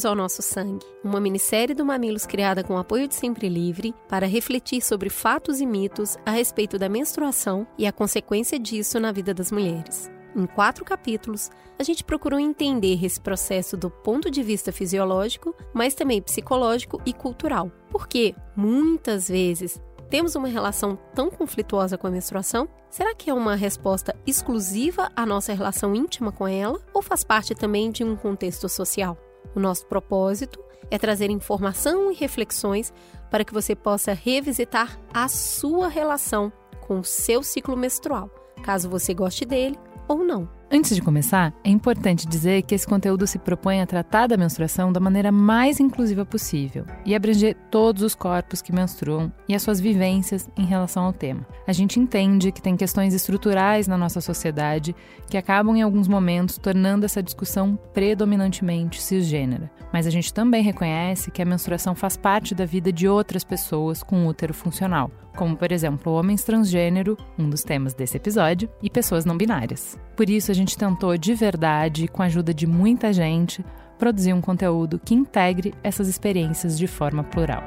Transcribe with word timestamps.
Bem-vindos 0.00 0.04
ao 0.06 0.16
Nosso 0.16 0.40
Sangue, 0.40 0.86
uma 1.04 1.20
minissérie 1.20 1.74
do 1.74 1.84
Mamilos 1.84 2.24
criada 2.24 2.64
com 2.64 2.78
apoio 2.78 3.06
de 3.06 3.14
Sempre 3.14 3.50
Livre 3.50 3.94
para 4.08 4.26
refletir 4.26 4.80
sobre 4.80 5.10
fatos 5.10 5.60
e 5.60 5.66
mitos 5.66 6.16
a 6.24 6.30
respeito 6.30 6.78
da 6.78 6.88
menstruação 6.88 7.66
e 7.76 7.86
a 7.86 7.92
consequência 7.92 8.58
disso 8.58 8.98
na 8.98 9.12
vida 9.12 9.34
das 9.34 9.52
mulheres. 9.52 10.10
Em 10.34 10.46
quatro 10.46 10.86
capítulos, 10.86 11.50
a 11.78 11.82
gente 11.82 12.02
procurou 12.02 12.40
entender 12.40 13.04
esse 13.04 13.20
processo 13.20 13.76
do 13.76 13.90
ponto 13.90 14.30
de 14.30 14.42
vista 14.42 14.72
fisiológico, 14.72 15.54
mas 15.74 15.94
também 15.94 16.22
psicológico 16.22 16.98
e 17.04 17.12
cultural. 17.12 17.70
Porque, 17.90 18.34
muitas 18.56 19.28
vezes, 19.28 19.78
temos 20.08 20.34
uma 20.34 20.48
relação 20.48 20.98
tão 21.14 21.30
conflituosa 21.30 21.98
com 21.98 22.06
a 22.06 22.10
menstruação? 22.10 22.66
Será 22.88 23.14
que 23.14 23.28
é 23.28 23.34
uma 23.34 23.54
resposta 23.54 24.16
exclusiva 24.26 25.12
à 25.14 25.26
nossa 25.26 25.52
relação 25.52 25.94
íntima 25.94 26.32
com 26.32 26.48
ela 26.48 26.80
ou 26.94 27.02
faz 27.02 27.22
parte 27.22 27.54
também 27.54 27.90
de 27.90 28.02
um 28.02 28.16
contexto 28.16 28.66
social? 28.66 29.18
O 29.54 29.60
nosso 29.60 29.86
propósito 29.86 30.62
é 30.90 30.98
trazer 30.98 31.30
informação 31.30 32.10
e 32.10 32.14
reflexões 32.14 32.92
para 33.30 33.44
que 33.44 33.54
você 33.54 33.74
possa 33.74 34.12
revisitar 34.12 34.98
a 35.12 35.28
sua 35.28 35.88
relação 35.88 36.52
com 36.80 36.98
o 36.98 37.04
seu 37.04 37.42
ciclo 37.42 37.76
menstrual, 37.76 38.28
caso 38.62 38.88
você 38.88 39.14
goste 39.14 39.44
dele 39.44 39.78
ou 40.08 40.24
não. 40.24 40.59
Antes 40.72 40.94
de 40.94 41.02
começar, 41.02 41.52
é 41.64 41.68
importante 41.68 42.28
dizer 42.28 42.62
que 42.62 42.76
esse 42.76 42.86
conteúdo 42.86 43.26
se 43.26 43.40
propõe 43.40 43.80
a 43.80 43.86
tratar 43.86 44.28
da 44.28 44.36
menstruação 44.36 44.92
da 44.92 45.00
maneira 45.00 45.32
mais 45.32 45.80
inclusiva 45.80 46.24
possível 46.24 46.86
e 47.04 47.12
abranger 47.12 47.56
todos 47.72 48.04
os 48.04 48.14
corpos 48.14 48.62
que 48.62 48.72
menstruam 48.72 49.32
e 49.48 49.54
as 49.56 49.62
suas 49.62 49.80
vivências 49.80 50.48
em 50.56 50.64
relação 50.64 51.06
ao 51.06 51.12
tema. 51.12 51.44
A 51.66 51.72
gente 51.72 51.98
entende 51.98 52.52
que 52.52 52.62
tem 52.62 52.76
questões 52.76 53.14
estruturais 53.14 53.88
na 53.88 53.98
nossa 53.98 54.20
sociedade 54.20 54.94
que 55.28 55.36
acabam 55.36 55.74
em 55.74 55.82
alguns 55.82 56.06
momentos 56.06 56.56
tornando 56.56 57.04
essa 57.04 57.20
discussão 57.20 57.76
predominantemente 57.92 59.02
cisgênera, 59.02 59.68
mas 59.92 60.06
a 60.06 60.10
gente 60.10 60.32
também 60.32 60.62
reconhece 60.62 61.32
que 61.32 61.42
a 61.42 61.44
menstruação 61.44 61.96
faz 61.96 62.16
parte 62.16 62.54
da 62.54 62.64
vida 62.64 62.92
de 62.92 63.08
outras 63.08 63.42
pessoas 63.42 64.04
com 64.04 64.24
útero 64.24 64.54
funcional, 64.54 65.10
como 65.36 65.56
por 65.56 65.72
exemplo 65.72 66.12
homens 66.12 66.44
transgênero, 66.44 67.16
um 67.38 67.48
dos 67.48 67.64
temas 67.64 67.92
desse 67.94 68.16
episódio, 68.16 68.68
e 68.82 68.88
pessoas 68.88 69.24
não 69.24 69.36
binárias. 69.36 69.98
Por 70.16 70.28
isso, 70.28 70.50
a 70.50 70.54
gente 70.60 70.78
tentou 70.78 71.16
de 71.16 71.34
verdade, 71.34 72.06
com 72.06 72.22
a 72.22 72.26
ajuda 72.26 72.54
de 72.54 72.66
muita 72.66 73.12
gente, 73.12 73.64
produzir 73.98 74.32
um 74.32 74.40
conteúdo 74.40 75.00
que 75.02 75.14
integre 75.14 75.74
essas 75.82 76.08
experiências 76.08 76.78
de 76.78 76.86
forma 76.86 77.24
plural. 77.24 77.62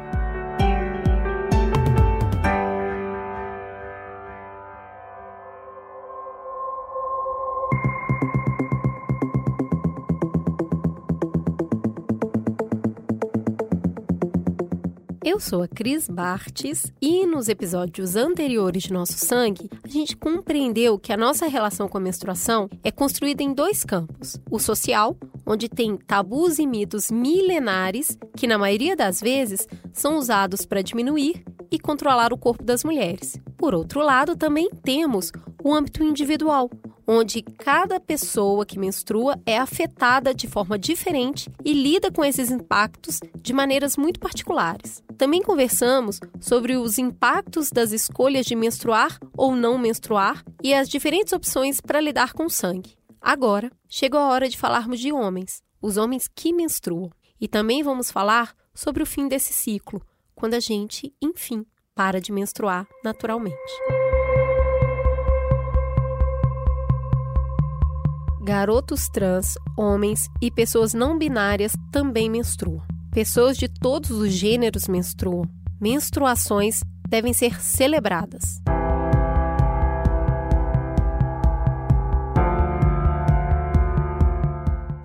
Eu 15.25 15.39
sou 15.39 15.63
a 15.63 15.67
Cris 15.69 16.09
Bartes 16.09 16.91
e 17.01 17.25
nos 17.25 17.47
episódios 17.47 18.17
anteriores 18.17 18.83
de 18.83 18.91
Nosso 18.91 19.13
Sangue, 19.13 19.69
a 19.81 19.87
gente 19.87 20.17
compreendeu 20.17 20.99
que 20.99 21.13
a 21.13 21.17
nossa 21.17 21.47
relação 21.47 21.87
com 21.87 21.97
a 21.97 22.01
menstruação 22.01 22.69
é 22.83 22.91
construída 22.91 23.41
em 23.41 23.53
dois 23.53 23.85
campos: 23.85 24.37
o 24.51 24.59
social, 24.59 25.15
onde 25.45 25.69
tem 25.69 25.95
tabus 25.95 26.59
e 26.59 26.67
mitos 26.67 27.09
milenares 27.09 28.17
que, 28.35 28.45
na 28.45 28.57
maioria 28.57 28.97
das 28.97 29.21
vezes, 29.21 29.65
são 29.93 30.17
usados 30.17 30.65
para 30.65 30.81
diminuir 30.81 31.41
e 31.71 31.79
controlar 31.79 32.33
o 32.33 32.37
corpo 32.37 32.61
das 32.61 32.83
mulheres. 32.83 33.39
Por 33.57 33.73
outro 33.73 34.01
lado, 34.01 34.35
também 34.35 34.69
temos 34.83 35.31
o 35.63 35.73
âmbito 35.73 36.03
individual, 36.03 36.69
onde 37.07 37.41
cada 37.41 37.99
pessoa 37.99 38.65
que 38.65 38.79
menstrua 38.79 39.39
é 39.45 39.57
afetada 39.57 40.33
de 40.33 40.47
forma 40.47 40.77
diferente 40.77 41.49
e 41.63 41.73
lida 41.73 42.11
com 42.11 42.23
esses 42.23 42.49
impactos 42.49 43.19
de 43.37 43.53
maneiras 43.53 43.97
muito 43.97 44.19
particulares. 44.19 45.03
Também 45.17 45.41
conversamos 45.41 46.19
sobre 46.39 46.77
os 46.77 46.97
impactos 46.97 47.69
das 47.69 47.91
escolhas 47.91 48.45
de 48.45 48.55
menstruar 48.55 49.19
ou 49.37 49.55
não 49.55 49.77
menstruar 49.77 50.43
e 50.63 50.73
as 50.73 50.89
diferentes 50.89 51.33
opções 51.33 51.79
para 51.79 52.01
lidar 52.01 52.33
com 52.33 52.45
o 52.45 52.49
sangue. 52.49 52.95
Agora, 53.21 53.71
chegou 53.87 54.19
a 54.19 54.27
hora 54.27 54.49
de 54.49 54.57
falarmos 54.57 54.99
de 54.99 55.11
homens, 55.11 55.63
os 55.81 55.97
homens 55.97 56.27
que 56.27 56.51
menstruam. 56.51 57.09
E 57.39 57.47
também 57.47 57.83
vamos 57.83 58.11
falar 58.11 58.53
sobre 58.73 59.03
o 59.03 59.05
fim 59.05 59.27
desse 59.27 59.53
ciclo, 59.53 60.01
quando 60.33 60.53
a 60.55 60.59
gente, 60.59 61.13
enfim, 61.21 61.65
para 61.95 62.19
de 62.19 62.31
menstruar 62.31 62.87
naturalmente. 63.03 64.02
Garotos 68.43 69.07
trans, 69.07 69.55
homens 69.77 70.29
e 70.41 70.51
pessoas 70.51 70.93
não 70.93 71.17
binárias 71.17 71.71
também 71.93 72.29
menstruam. 72.29 72.81
Pessoas 73.09 73.55
de 73.55 73.69
todos 73.69 74.11
os 74.11 74.33
gêneros 74.33 74.85
menstruam. 74.85 75.45
Menstruações 75.79 76.81
devem 77.07 77.31
ser 77.31 77.61
celebradas. 77.61 78.62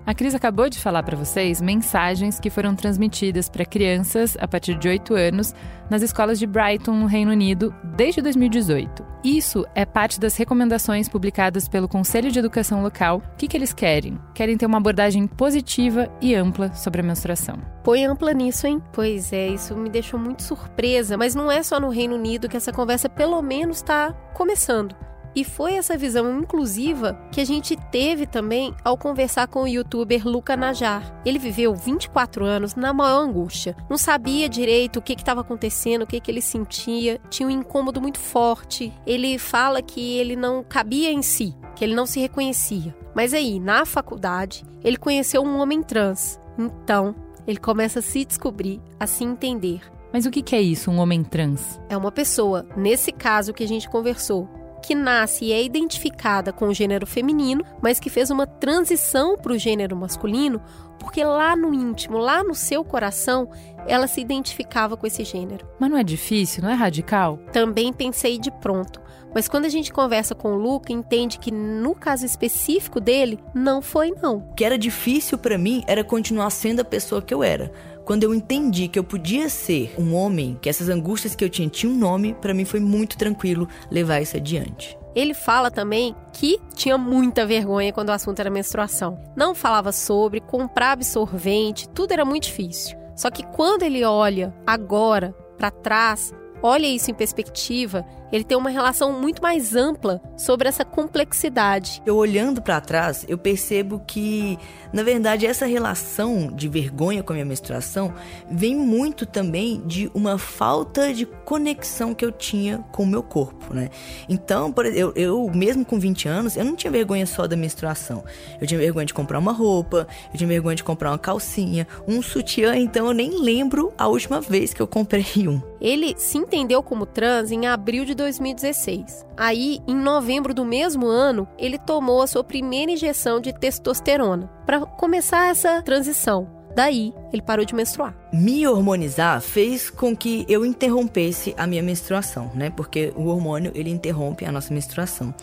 A 0.09 0.13
Cris 0.15 0.33
acabou 0.33 0.67
de 0.67 0.79
falar 0.79 1.03
para 1.03 1.15
vocês 1.15 1.61
mensagens 1.61 2.39
que 2.39 2.49
foram 2.49 2.75
transmitidas 2.75 3.47
para 3.47 3.63
crianças 3.63 4.35
a 4.39 4.47
partir 4.47 4.73
de 4.73 4.87
8 4.87 5.13
anos 5.13 5.53
nas 5.87 6.01
escolas 6.01 6.39
de 6.39 6.47
Brighton, 6.47 6.93
no 6.93 7.05
Reino 7.05 7.29
Unido, 7.29 7.71
desde 7.95 8.19
2018. 8.19 9.05
Isso 9.23 9.67
é 9.75 9.85
parte 9.85 10.19
das 10.19 10.35
recomendações 10.35 11.07
publicadas 11.07 11.67
pelo 11.67 11.87
Conselho 11.87 12.31
de 12.31 12.39
Educação 12.39 12.81
Local. 12.81 13.17
O 13.17 13.37
que, 13.37 13.47
que 13.47 13.55
eles 13.55 13.71
querem? 13.71 14.19
Querem 14.33 14.57
ter 14.57 14.65
uma 14.65 14.79
abordagem 14.79 15.27
positiva 15.27 16.11
e 16.19 16.33
ampla 16.33 16.73
sobre 16.73 17.01
a 17.01 17.03
menstruação. 17.03 17.57
Põe 17.83 18.03
ampla 18.05 18.33
nisso, 18.33 18.65
hein? 18.65 18.81
Pois 18.91 19.31
é, 19.31 19.49
isso 19.49 19.77
me 19.77 19.91
deixou 19.91 20.19
muito 20.19 20.41
surpresa, 20.41 21.17
mas 21.17 21.35
não 21.35 21.51
é 21.51 21.61
só 21.61 21.79
no 21.79 21.89
Reino 21.89 22.15
Unido 22.15 22.49
que 22.49 22.57
essa 22.57 22.73
conversa 22.73 23.07
pelo 23.07 23.39
menos 23.43 23.77
está 23.77 24.11
começando. 24.33 24.95
E 25.35 25.43
foi 25.43 25.73
essa 25.73 25.97
visão 25.97 26.39
inclusiva 26.39 27.19
que 27.31 27.39
a 27.39 27.45
gente 27.45 27.75
teve 27.91 28.25
também 28.25 28.73
ao 28.83 28.97
conversar 28.97 29.47
com 29.47 29.63
o 29.63 29.67
youtuber 29.67 30.27
Luca 30.27 30.57
Najar. 30.57 31.21
Ele 31.25 31.39
viveu 31.39 31.73
24 31.75 32.45
anos 32.45 32.75
na 32.75 32.91
maior 32.93 33.21
angústia. 33.21 33.75
Não 33.89 33.97
sabia 33.97 34.49
direito 34.49 34.97
o 34.97 35.01
que 35.01 35.13
estava 35.13 35.41
acontecendo, 35.41 36.03
o 36.03 36.07
que, 36.07 36.19
que 36.19 36.31
ele 36.31 36.41
sentia. 36.41 37.19
Tinha 37.29 37.47
um 37.47 37.51
incômodo 37.51 38.01
muito 38.01 38.19
forte. 38.19 38.93
Ele 39.05 39.37
fala 39.37 39.81
que 39.81 40.17
ele 40.17 40.35
não 40.35 40.63
cabia 40.63 41.11
em 41.11 41.21
si, 41.21 41.55
que 41.75 41.83
ele 41.83 41.95
não 41.95 42.05
se 42.05 42.19
reconhecia. 42.19 42.95
Mas 43.15 43.33
aí, 43.33 43.59
na 43.59 43.85
faculdade, 43.85 44.63
ele 44.83 44.97
conheceu 44.97 45.41
um 45.41 45.59
homem 45.59 45.83
trans. 45.83 46.39
Então, 46.57 47.15
ele 47.47 47.59
começa 47.59 47.99
a 47.99 48.01
se 48.01 48.25
descobrir, 48.25 48.81
a 48.99 49.07
se 49.07 49.23
entender. 49.23 49.81
Mas 50.11 50.25
o 50.25 50.31
que 50.31 50.55
é 50.55 50.61
isso, 50.61 50.89
um 50.89 50.97
homem 50.97 51.23
trans? 51.23 51.79
É 51.87 51.95
uma 51.95 52.11
pessoa, 52.11 52.65
nesse 52.75 53.11
caso 53.11 53.53
que 53.53 53.63
a 53.63 53.67
gente 53.67 53.89
conversou, 53.89 54.49
que 54.79 54.95
nasce 54.95 55.45
e 55.45 55.51
é 55.51 55.63
identificada 55.63 56.51
com 56.51 56.67
o 56.67 56.73
gênero 56.73 57.05
feminino, 57.05 57.63
mas 57.81 57.99
que 57.99 58.09
fez 58.09 58.29
uma 58.29 58.47
transição 58.47 59.37
para 59.37 59.53
o 59.53 59.57
gênero 59.57 59.95
masculino, 59.95 60.61
porque 60.99 61.23
lá 61.23 61.55
no 61.55 61.73
íntimo, 61.73 62.17
lá 62.17 62.43
no 62.43 62.53
seu 62.53 62.83
coração, 62.83 63.49
ela 63.87 64.07
se 64.07 64.19
identificava 64.21 64.97
com 64.97 65.07
esse 65.07 65.23
gênero. 65.23 65.67
Mas 65.79 65.89
não 65.89 65.97
é 65.97 66.03
difícil, 66.03 66.63
não 66.63 66.69
é 66.69 66.73
radical? 66.73 67.37
Também 67.51 67.93
pensei 67.93 68.37
de 68.37 68.51
pronto. 68.51 69.01
Mas 69.33 69.47
quando 69.47 69.65
a 69.65 69.69
gente 69.69 69.93
conversa 69.93 70.33
com 70.33 70.53
o 70.53 70.57
Luca, 70.57 70.91
entende 70.91 71.37
que 71.37 71.51
no 71.51 71.93
caso 71.93 72.25
específico 72.25 72.99
dele, 72.99 73.39
não 73.53 73.81
foi 73.81 74.11
não. 74.11 74.37
O 74.37 74.53
que 74.53 74.65
era 74.65 74.77
difícil 74.77 75.37
para 75.37 75.57
mim 75.57 75.83
era 75.87 76.03
continuar 76.03 76.49
sendo 76.49 76.79
a 76.79 76.85
pessoa 76.85 77.21
que 77.21 77.33
eu 77.33 77.43
era. 77.43 77.71
Quando 78.09 78.23
eu 78.23 78.33
entendi 78.33 78.87
que 78.87 78.97
eu 78.97 79.03
podia 79.03 79.47
ser 79.49 79.93
um 79.95 80.15
homem, 80.15 80.57
que 80.59 80.67
essas 80.67 80.89
angústias 80.89 81.35
que 81.35 81.45
eu 81.45 81.49
tinha 81.49 81.69
tinham 81.69 81.93
um 81.93 81.97
nome, 81.99 82.33
para 82.33 82.55
mim 82.55 82.65
foi 82.65 82.79
muito 82.79 83.15
tranquilo 83.15 83.69
levar 83.91 84.19
isso 84.19 84.35
adiante. 84.35 84.97
Ele 85.13 85.35
fala 85.35 85.69
também 85.69 86.15
que 86.33 86.59
tinha 86.73 86.97
muita 86.97 87.45
vergonha 87.45 87.93
quando 87.93 88.09
o 88.09 88.11
assunto 88.11 88.39
era 88.39 88.49
menstruação. 88.49 89.21
Não 89.35 89.53
falava 89.53 89.91
sobre, 89.91 90.41
comprar 90.41 90.93
absorvente, 90.93 91.87
tudo 91.89 92.11
era 92.11 92.25
muito 92.25 92.45
difícil. 92.45 92.97
Só 93.15 93.29
que 93.29 93.45
quando 93.45 93.83
ele 93.83 94.03
olha 94.03 94.55
agora 94.65 95.31
para 95.55 95.69
trás, 95.69 96.33
olha 96.63 96.87
isso 96.87 97.11
em 97.11 97.13
perspectiva, 97.13 98.03
ele 98.31 98.43
tem 98.43 98.57
uma 98.57 98.69
relação 98.69 99.11
muito 99.19 99.41
mais 99.41 99.75
ampla 99.75 100.21
sobre 100.37 100.67
essa 100.67 100.85
complexidade. 100.85 102.01
Eu 102.05 102.15
olhando 102.15 102.61
para 102.61 102.79
trás, 102.81 103.25
eu 103.27 103.37
percebo 103.37 104.01
que, 104.05 104.57
na 104.93 105.03
verdade, 105.03 105.45
essa 105.45 105.65
relação 105.65 106.47
de 106.47 106.67
vergonha 106.67 107.23
com 107.23 107.33
a 107.33 107.35
minha 107.35 107.45
menstruação 107.45 108.13
vem 108.49 108.75
muito 108.75 109.25
também 109.25 109.81
de 109.85 110.09
uma 110.13 110.37
falta 110.37 111.13
de 111.13 111.25
conexão 111.25 112.13
que 112.13 112.23
eu 112.23 112.31
tinha 112.31 112.79
com 112.91 113.03
o 113.03 113.07
meu 113.07 113.23
corpo, 113.23 113.73
né? 113.73 113.89
Então, 114.27 114.71
por 114.71 114.85
exemplo, 114.85 115.13
eu, 115.15 115.45
eu 115.45 115.51
mesmo 115.53 115.85
com 115.85 115.99
20 115.99 116.27
anos, 116.27 116.55
eu 116.55 116.65
não 116.65 116.75
tinha 116.75 116.91
vergonha 116.91 117.25
só 117.25 117.47
da 117.47 117.55
menstruação. 117.55 118.23
Eu 118.59 118.67
tinha 118.67 118.79
vergonha 118.79 119.05
de 119.05 119.13
comprar 119.13 119.39
uma 119.39 119.51
roupa, 119.51 120.07
eu 120.31 120.37
tinha 120.37 120.47
vergonha 120.47 120.75
de 120.75 120.83
comprar 120.83 121.11
uma 121.11 121.17
calcinha, 121.17 121.87
um 122.07 122.21
sutiã, 122.21 122.75
então 122.75 123.07
eu 123.07 123.13
nem 123.13 123.41
lembro 123.41 123.93
a 123.97 124.07
última 124.07 124.41
vez 124.41 124.73
que 124.73 124.81
eu 124.81 124.87
comprei 124.87 125.25
um. 125.47 125.61
Ele 125.81 126.13
se 126.17 126.37
entendeu 126.37 126.83
como 126.83 127.05
trans 127.05 127.51
em 127.51 127.67
abril 127.67 128.05
de 128.05 128.13
2016. 128.19 129.25
Aí, 129.37 129.79
em 129.87 129.95
novembro 129.95 130.53
do 130.53 130.65
mesmo 130.65 131.07
ano, 131.07 131.47
ele 131.57 131.77
tomou 131.77 132.21
a 132.21 132.27
sua 132.27 132.43
primeira 132.43 132.91
injeção 132.91 133.39
de 133.39 133.53
testosterona 133.53 134.49
para 134.65 134.81
começar 134.81 135.49
essa 135.49 135.81
transição. 135.81 136.47
Daí, 136.75 137.13
ele 137.33 137.41
parou 137.41 137.65
de 137.65 137.73
menstruar. 137.73 138.15
Me 138.31 138.67
hormonizar 138.67 139.41
fez 139.41 139.89
com 139.89 140.15
que 140.15 140.45
eu 140.47 140.65
interrompesse 140.65 141.55
a 141.57 141.65
minha 141.65 141.81
menstruação, 141.81 142.51
né? 142.53 142.69
Porque 142.69 143.11
o 143.15 143.25
hormônio, 143.27 143.71
ele 143.73 143.89
interrompe 143.89 144.45
a 144.45 144.51
nossa 144.51 144.73
menstruação. 144.73 145.33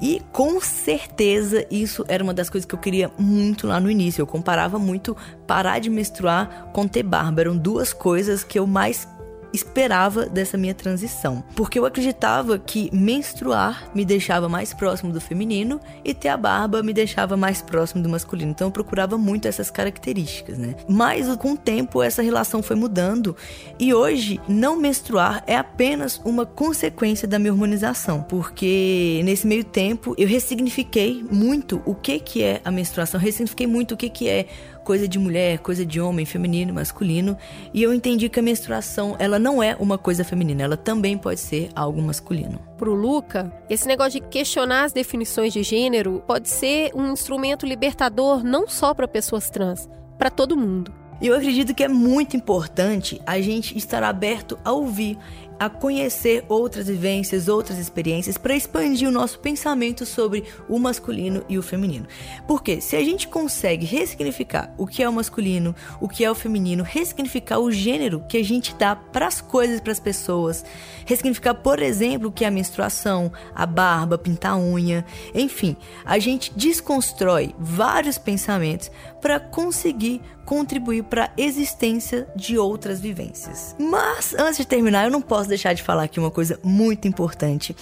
E 0.00 0.20
com 0.32 0.60
certeza 0.60 1.66
isso 1.70 2.04
era 2.08 2.24
uma 2.24 2.34
das 2.34 2.48
coisas 2.48 2.66
que 2.66 2.74
eu 2.74 2.78
queria 2.78 3.10
muito 3.18 3.66
lá 3.66 3.78
no 3.78 3.90
início. 3.90 4.22
Eu 4.22 4.26
comparava 4.26 4.78
muito 4.78 5.16
parar 5.46 5.78
de 5.78 5.90
menstruar 5.90 6.70
com 6.72 6.88
ter 6.88 7.02
barba. 7.02 7.42
Eram 7.42 7.56
duas 7.56 7.92
coisas 7.92 8.42
que 8.42 8.58
eu 8.58 8.66
mais 8.66 9.06
esperava 9.52 10.26
dessa 10.26 10.56
minha 10.56 10.74
transição. 10.74 11.42
Porque 11.54 11.78
eu 11.78 11.84
acreditava 11.84 12.58
que 12.58 12.90
menstruar 12.92 13.90
me 13.94 14.04
deixava 14.04 14.48
mais 14.48 14.72
próximo 14.72 15.12
do 15.12 15.20
feminino 15.20 15.80
e 16.04 16.14
ter 16.14 16.28
a 16.28 16.36
barba 16.36 16.82
me 16.82 16.92
deixava 16.92 17.36
mais 17.36 17.62
próximo 17.62 18.02
do 18.02 18.08
masculino. 18.08 18.50
Então 18.50 18.68
eu 18.68 18.72
procurava 18.72 19.16
muito 19.18 19.46
essas 19.48 19.70
características, 19.70 20.58
né? 20.58 20.74
Mas 20.88 21.34
com 21.36 21.52
o 21.52 21.56
tempo 21.56 22.02
essa 22.02 22.22
relação 22.22 22.62
foi 22.62 22.76
mudando 22.76 23.36
e 23.78 23.94
hoje 23.94 24.40
não 24.48 24.76
menstruar 24.76 25.42
é 25.46 25.56
apenas 25.56 26.20
uma 26.24 26.44
consequência 26.44 27.26
da 27.26 27.38
minha 27.38 27.52
hormonização, 27.52 28.22
porque 28.22 29.20
nesse 29.24 29.46
meio 29.46 29.64
tempo 29.64 30.14
eu 30.18 30.26
ressignifiquei 30.26 31.24
muito 31.30 31.82
o 31.84 31.94
que 31.94 32.18
que 32.18 32.42
é 32.42 32.60
a 32.64 32.70
menstruação, 32.70 33.20
ressignifiquei 33.20 33.66
muito 33.66 33.94
o 33.94 33.96
que 33.96 34.08
que 34.08 34.28
é 34.28 34.46
coisa 34.84 35.08
de 35.08 35.18
mulher, 35.18 35.58
coisa 35.58 35.84
de 35.84 36.00
homem, 36.00 36.24
feminino, 36.24 36.74
masculino, 36.74 37.36
e 37.72 37.82
eu 37.82 37.92
entendi 37.92 38.28
que 38.28 38.40
a 38.40 38.42
menstruação, 38.42 39.16
ela 39.18 39.38
não 39.38 39.62
é 39.62 39.76
uma 39.78 39.96
coisa 39.96 40.24
feminina, 40.24 40.62
ela 40.62 40.76
também 40.76 41.16
pode 41.16 41.40
ser 41.40 41.70
algo 41.74 42.00
masculino. 42.02 42.58
Pro 42.76 42.94
Luca, 42.94 43.52
esse 43.68 43.86
negócio 43.86 44.20
de 44.20 44.26
questionar 44.28 44.84
as 44.84 44.92
definições 44.92 45.52
de 45.52 45.62
gênero 45.62 46.22
pode 46.26 46.48
ser 46.48 46.90
um 46.94 47.12
instrumento 47.12 47.66
libertador 47.66 48.44
não 48.44 48.68
só 48.68 48.92
para 48.92 49.08
pessoas 49.08 49.50
trans, 49.50 49.88
para 50.18 50.30
todo 50.30 50.56
mundo. 50.56 50.92
E 51.22 51.28
eu 51.28 51.36
acredito 51.36 51.72
que 51.72 51.84
é 51.84 51.88
muito 51.88 52.36
importante 52.36 53.22
a 53.24 53.40
gente 53.40 53.78
estar 53.78 54.02
aberto 54.02 54.58
a 54.64 54.72
ouvir 54.72 55.16
a 55.58 55.68
conhecer 55.68 56.44
outras 56.48 56.86
vivências, 56.86 57.48
outras 57.48 57.78
experiências, 57.78 58.36
para 58.36 58.56
expandir 58.56 59.08
o 59.08 59.12
nosso 59.12 59.38
pensamento 59.38 60.04
sobre 60.04 60.44
o 60.68 60.78
masculino 60.78 61.44
e 61.48 61.58
o 61.58 61.62
feminino. 61.62 62.06
Porque 62.46 62.80
se 62.80 62.96
a 62.96 63.04
gente 63.04 63.28
consegue 63.28 63.86
ressignificar 63.86 64.74
o 64.76 64.86
que 64.86 65.02
é 65.02 65.08
o 65.08 65.12
masculino, 65.12 65.74
o 66.00 66.08
que 66.08 66.24
é 66.24 66.30
o 66.30 66.34
feminino, 66.34 66.82
ressignificar 66.82 67.58
o 67.58 67.70
gênero 67.70 68.24
que 68.28 68.36
a 68.36 68.44
gente 68.44 68.74
dá 68.74 68.94
para 68.96 69.26
as 69.26 69.40
coisas, 69.40 69.80
para 69.80 69.92
as 69.92 70.00
pessoas, 70.00 70.64
ressignificar, 71.06 71.54
por 71.54 71.80
exemplo, 71.80 72.28
o 72.28 72.32
que 72.32 72.44
é 72.44 72.48
a 72.48 72.50
menstruação, 72.50 73.32
a 73.54 73.66
barba, 73.66 74.18
pintar 74.18 74.52
a 74.52 74.58
unha, 74.58 75.04
enfim, 75.34 75.76
a 76.04 76.18
gente 76.18 76.52
desconstrói 76.56 77.54
vários 77.58 78.18
pensamentos 78.18 78.90
para 79.20 79.38
conseguir 79.38 80.20
contribuir 80.44 81.04
para 81.04 81.24
a 81.24 81.30
existência 81.36 82.26
de 82.34 82.58
outras 82.58 83.00
vivências. 83.00 83.74
Mas 83.78 84.34
antes 84.34 84.58
de 84.58 84.66
terminar, 84.66 85.04
eu 85.04 85.10
não 85.10 85.22
posso 85.22 85.48
deixar 85.48 85.72
de 85.72 85.82
falar 85.82 86.04
aqui 86.04 86.18
uma 86.18 86.30
coisa 86.30 86.58
muito 86.62 87.06
importante, 87.06 87.76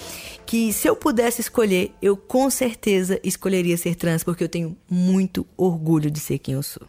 que 0.45 0.71
se 0.73 0.87
eu 0.87 0.95
pudesse 0.95 1.41
escolher, 1.41 1.93
eu 2.01 2.15
com 2.15 2.49
certeza 2.49 3.19
escolheria 3.23 3.77
ser 3.77 3.95
trans 3.95 4.23
porque 4.23 4.43
eu 4.43 4.49
tenho 4.49 4.77
muito 4.89 5.45
orgulho 5.57 6.09
de 6.11 6.19
ser 6.19 6.39
quem 6.39 6.55
eu 6.55 6.63
sou. 6.63 6.87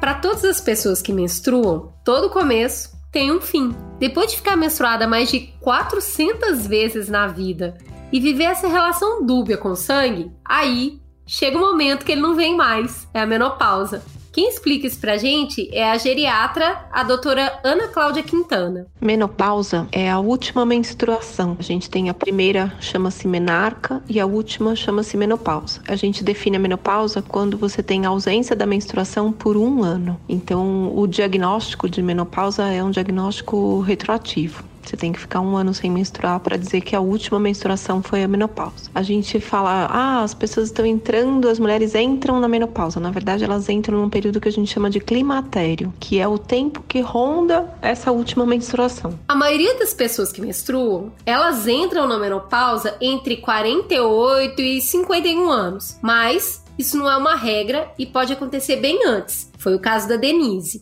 Para 0.00 0.14
todas 0.14 0.44
as 0.44 0.60
pessoas 0.60 1.02
que 1.02 1.12
menstruam, 1.12 1.92
todo 2.02 2.30
começo 2.30 2.97
tem 3.10 3.32
um 3.32 3.40
fim. 3.40 3.74
Depois 3.98 4.30
de 4.30 4.36
ficar 4.36 4.56
menstruada 4.56 5.06
mais 5.06 5.30
de 5.30 5.40
400 5.60 6.66
vezes 6.66 7.08
na 7.08 7.26
vida 7.26 7.76
e 8.12 8.20
viver 8.20 8.44
essa 8.44 8.68
relação 8.68 9.24
dúbia 9.24 9.56
com 9.56 9.70
o 9.70 9.76
sangue, 9.76 10.30
aí 10.44 11.00
chega 11.26 11.58
o 11.58 11.60
um 11.60 11.70
momento 11.70 12.04
que 12.04 12.12
ele 12.12 12.20
não 12.20 12.34
vem 12.34 12.56
mais, 12.56 13.08
é 13.12 13.20
a 13.20 13.26
menopausa. 13.26 14.02
Quem 14.38 14.48
explica 14.50 14.86
isso 14.86 15.00
pra 15.00 15.16
gente 15.16 15.68
é 15.72 15.90
a 15.90 15.98
geriatra, 15.98 16.86
a 16.92 17.02
doutora 17.02 17.58
Ana 17.64 17.88
Cláudia 17.88 18.22
Quintana. 18.22 18.86
Menopausa 19.00 19.88
é 19.90 20.08
a 20.08 20.20
última 20.20 20.64
menstruação. 20.64 21.56
A 21.58 21.62
gente 21.62 21.90
tem 21.90 22.08
a 22.08 22.14
primeira, 22.14 22.72
chama-se 22.78 23.26
menarca, 23.26 24.00
e 24.08 24.20
a 24.20 24.26
última 24.26 24.76
chama-se 24.76 25.16
menopausa. 25.16 25.80
A 25.88 25.96
gente 25.96 26.22
define 26.22 26.56
a 26.56 26.60
menopausa 26.60 27.20
quando 27.20 27.58
você 27.58 27.82
tem 27.82 28.06
ausência 28.06 28.54
da 28.54 28.64
menstruação 28.64 29.32
por 29.32 29.56
um 29.56 29.82
ano. 29.82 30.16
Então, 30.28 30.96
o 30.96 31.08
diagnóstico 31.08 31.90
de 31.90 32.00
menopausa 32.00 32.62
é 32.68 32.80
um 32.80 32.92
diagnóstico 32.92 33.80
retroativo. 33.80 34.62
Você 34.82 34.96
tem 34.96 35.12
que 35.12 35.20
ficar 35.20 35.40
um 35.40 35.56
ano 35.56 35.74
sem 35.74 35.90
menstruar 35.90 36.40
para 36.40 36.56
dizer 36.56 36.80
que 36.80 36.96
a 36.96 37.00
última 37.00 37.38
menstruação 37.38 38.02
foi 38.02 38.22
a 38.22 38.28
menopausa. 38.28 38.90
A 38.94 39.02
gente 39.02 39.40
fala, 39.40 39.86
ah, 39.90 40.22
as 40.22 40.34
pessoas 40.34 40.68
estão 40.68 40.86
entrando, 40.86 41.48
as 41.48 41.58
mulheres 41.58 41.94
entram 41.94 42.40
na 42.40 42.48
menopausa. 42.48 42.98
Na 42.98 43.10
verdade, 43.10 43.44
elas 43.44 43.68
entram 43.68 43.98
num 43.98 44.10
período 44.10 44.40
que 44.40 44.48
a 44.48 44.52
gente 44.52 44.72
chama 44.72 44.90
de 44.90 45.00
climatério, 45.00 45.92
que 46.00 46.18
é 46.18 46.26
o 46.26 46.38
tempo 46.38 46.82
que 46.86 47.00
ronda 47.00 47.72
essa 47.82 48.10
última 48.10 48.46
menstruação. 48.46 49.18
A 49.28 49.34
maioria 49.34 49.78
das 49.78 49.92
pessoas 49.92 50.32
que 50.32 50.40
menstruam, 50.40 51.12
elas 51.26 51.66
entram 51.66 52.06
na 52.06 52.18
menopausa 52.18 52.96
entre 53.00 53.36
48 53.38 54.60
e 54.60 54.80
51 54.80 55.50
anos. 55.50 55.98
Mas 56.02 56.62
isso 56.78 56.96
não 56.96 57.10
é 57.10 57.16
uma 57.16 57.34
regra 57.34 57.90
e 57.98 58.06
pode 58.06 58.32
acontecer 58.32 58.76
bem 58.76 59.04
antes. 59.04 59.50
Foi 59.58 59.74
o 59.74 59.80
caso 59.80 60.08
da 60.08 60.16
Denise. 60.16 60.80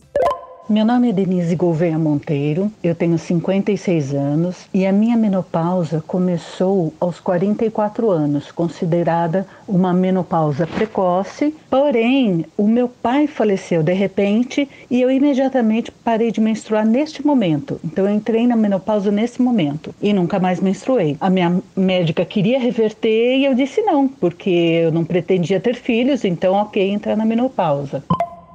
Meu 0.69 0.83
nome 0.83 1.07
é 1.07 1.13
Denise 1.13 1.55
Gouveia 1.55 1.97
Monteiro, 1.97 2.69
eu 2.83 2.93
tenho 2.93 3.17
56 3.17 4.13
anos 4.13 4.67
e 4.73 4.85
a 4.85 4.91
minha 4.91 5.15
menopausa 5.15 6.03
começou 6.05 6.93
aos 6.99 7.21
44 7.21 8.11
anos, 8.11 8.51
considerada 8.51 9.47
uma 9.65 9.93
menopausa 9.93 10.67
precoce. 10.67 11.55
Porém, 11.69 12.45
o 12.57 12.67
meu 12.67 12.89
pai 12.89 13.27
faleceu 13.27 13.81
de 13.81 13.93
repente 13.93 14.67
e 14.91 15.01
eu 15.01 15.09
imediatamente 15.09 15.89
parei 15.89 16.33
de 16.33 16.41
menstruar 16.41 16.85
neste 16.85 17.25
momento. 17.25 17.79
Então, 17.81 18.05
eu 18.05 18.13
entrei 18.13 18.45
na 18.45 18.57
menopausa 18.57 19.09
nesse 19.09 19.41
momento 19.41 19.95
e 20.01 20.11
nunca 20.11 20.37
mais 20.37 20.59
menstruei. 20.59 21.15
A 21.21 21.29
minha 21.29 21.61
médica 21.77 22.25
queria 22.25 22.59
reverter 22.59 23.37
e 23.37 23.45
eu 23.45 23.55
disse 23.55 23.81
não, 23.83 24.05
porque 24.05 24.49
eu 24.49 24.91
não 24.91 25.05
pretendia 25.05 25.61
ter 25.61 25.75
filhos, 25.75 26.25
então, 26.25 26.55
ok, 26.55 26.89
entrar 26.89 27.15
na 27.15 27.23
menopausa 27.23 28.03